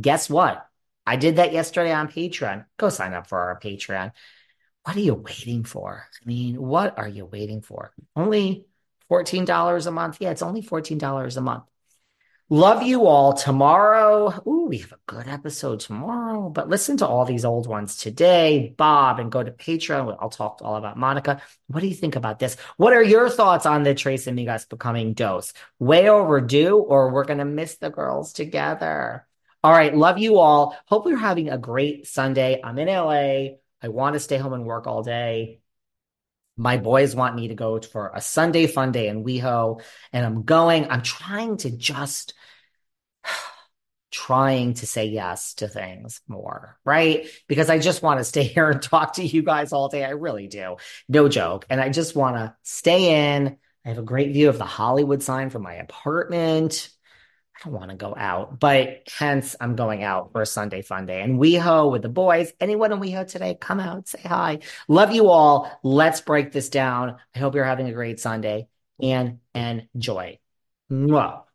Guess 0.00 0.30
what? 0.30 0.64
I 1.04 1.16
did 1.16 1.36
that 1.36 1.52
yesterday 1.52 1.92
on 1.92 2.06
Patreon. 2.06 2.66
Go 2.76 2.88
sign 2.88 3.14
up 3.14 3.26
for 3.26 3.40
our 3.40 3.58
Patreon. 3.58 4.12
What 4.84 4.96
are 4.96 5.00
you 5.00 5.14
waiting 5.14 5.64
for? 5.64 6.06
I 6.22 6.24
mean, 6.24 6.54
what 6.62 6.96
are 6.96 7.08
you 7.08 7.26
waiting 7.26 7.62
for? 7.62 7.92
Only 8.14 8.67
$14 9.10 9.86
a 9.86 9.90
month. 9.90 10.18
Yeah, 10.20 10.30
it's 10.30 10.42
only 10.42 10.62
$14 10.62 11.36
a 11.36 11.40
month. 11.40 11.64
Love 12.50 12.82
you 12.82 13.06
all. 13.06 13.34
Tomorrow, 13.34 14.42
ooh, 14.46 14.66
we 14.68 14.78
have 14.78 14.92
a 14.92 14.98
good 15.04 15.28
episode 15.28 15.80
tomorrow, 15.80 16.48
but 16.48 16.66
listen 16.66 16.96
to 16.96 17.06
all 17.06 17.26
these 17.26 17.44
old 17.44 17.66
ones 17.66 17.96
today, 17.96 18.74
Bob, 18.78 19.18
and 19.18 19.30
go 19.30 19.42
to 19.42 19.50
Patreon. 19.50 20.16
I'll 20.18 20.30
talk 20.30 20.60
all 20.62 20.76
about 20.76 20.96
Monica. 20.96 21.42
What 21.66 21.80
do 21.80 21.88
you 21.88 21.94
think 21.94 22.16
about 22.16 22.38
this? 22.38 22.56
What 22.78 22.94
are 22.94 23.02
your 23.02 23.28
thoughts 23.28 23.66
on 23.66 23.82
the 23.82 23.94
Tres 23.94 24.24
Amigas 24.26 24.66
becoming 24.66 25.12
Dos? 25.12 25.52
Way 25.78 26.08
overdue, 26.08 26.78
or 26.78 27.12
we're 27.12 27.24
going 27.24 27.40
to 27.40 27.44
miss 27.44 27.76
the 27.76 27.90
girls 27.90 28.32
together? 28.32 29.26
All 29.62 29.72
right. 29.72 29.94
Love 29.94 30.16
you 30.16 30.38
all. 30.38 30.74
Hope 30.86 31.06
you're 31.06 31.18
having 31.18 31.50
a 31.50 31.58
great 31.58 32.06
Sunday. 32.06 32.62
I'm 32.64 32.78
in 32.78 32.88
LA. 32.88 33.58
I 33.82 33.88
want 33.88 34.14
to 34.14 34.20
stay 34.20 34.38
home 34.38 34.54
and 34.54 34.64
work 34.64 34.86
all 34.86 35.02
day 35.02 35.60
my 36.58 36.76
boys 36.76 37.14
want 37.14 37.36
me 37.36 37.48
to 37.48 37.54
go 37.54 37.80
for 37.80 38.10
a 38.12 38.20
Sunday 38.20 38.66
fun 38.66 38.92
day 38.92 39.08
in 39.08 39.24
WeHo, 39.24 39.80
and 40.12 40.26
I'm 40.26 40.42
going. 40.42 40.90
I'm 40.90 41.02
trying 41.02 41.56
to 41.58 41.70
just 41.70 42.34
trying 44.10 44.74
to 44.74 44.86
say 44.86 45.06
yes 45.06 45.54
to 45.54 45.68
things 45.68 46.20
more, 46.26 46.76
right? 46.84 47.28
Because 47.46 47.70
I 47.70 47.78
just 47.78 48.02
want 48.02 48.18
to 48.18 48.24
stay 48.24 48.42
here 48.54 48.70
and 48.70 48.82
talk 48.82 49.14
to 49.14 49.24
you 49.24 49.42
guys 49.42 49.72
all 49.72 49.88
day. 49.88 50.04
I 50.04 50.10
really 50.10 50.48
do. 50.48 50.76
No 51.08 51.28
joke. 51.28 51.64
And 51.70 51.80
I 51.80 51.88
just 51.90 52.16
want 52.16 52.36
to 52.36 52.54
stay 52.62 53.36
in. 53.36 53.56
I 53.84 53.88
have 53.88 53.98
a 53.98 54.02
great 54.02 54.32
view 54.32 54.48
of 54.48 54.58
the 54.58 54.64
Hollywood 54.64 55.22
sign 55.22 55.50
from 55.50 55.62
my 55.62 55.74
apartment. 55.74 56.90
I 57.58 57.68
don't 57.68 57.78
want 57.78 57.90
to 57.90 57.96
go 57.96 58.14
out, 58.16 58.60
but 58.60 59.08
hence 59.18 59.56
I'm 59.60 59.74
going 59.74 60.04
out 60.04 60.32
for 60.32 60.42
a 60.42 60.46
Sunday 60.46 60.82
fun 60.82 61.06
day. 61.06 61.22
And 61.22 61.40
WeHo 61.40 61.90
with 61.90 62.02
the 62.02 62.08
boys. 62.08 62.52
Anyone 62.60 62.92
in 62.92 63.00
WeHo 63.00 63.26
today, 63.26 63.56
come 63.60 63.80
out, 63.80 64.06
say 64.08 64.20
hi. 64.24 64.60
Love 64.86 65.12
you 65.12 65.28
all. 65.28 65.70
Let's 65.82 66.20
break 66.20 66.52
this 66.52 66.68
down. 66.68 67.16
I 67.34 67.38
hope 67.38 67.54
you're 67.54 67.64
having 67.64 67.88
a 67.88 67.92
great 67.92 68.20
Sunday 68.20 68.68
and 69.02 69.38
enjoy. 69.54 70.38
Mwah. 70.90 71.47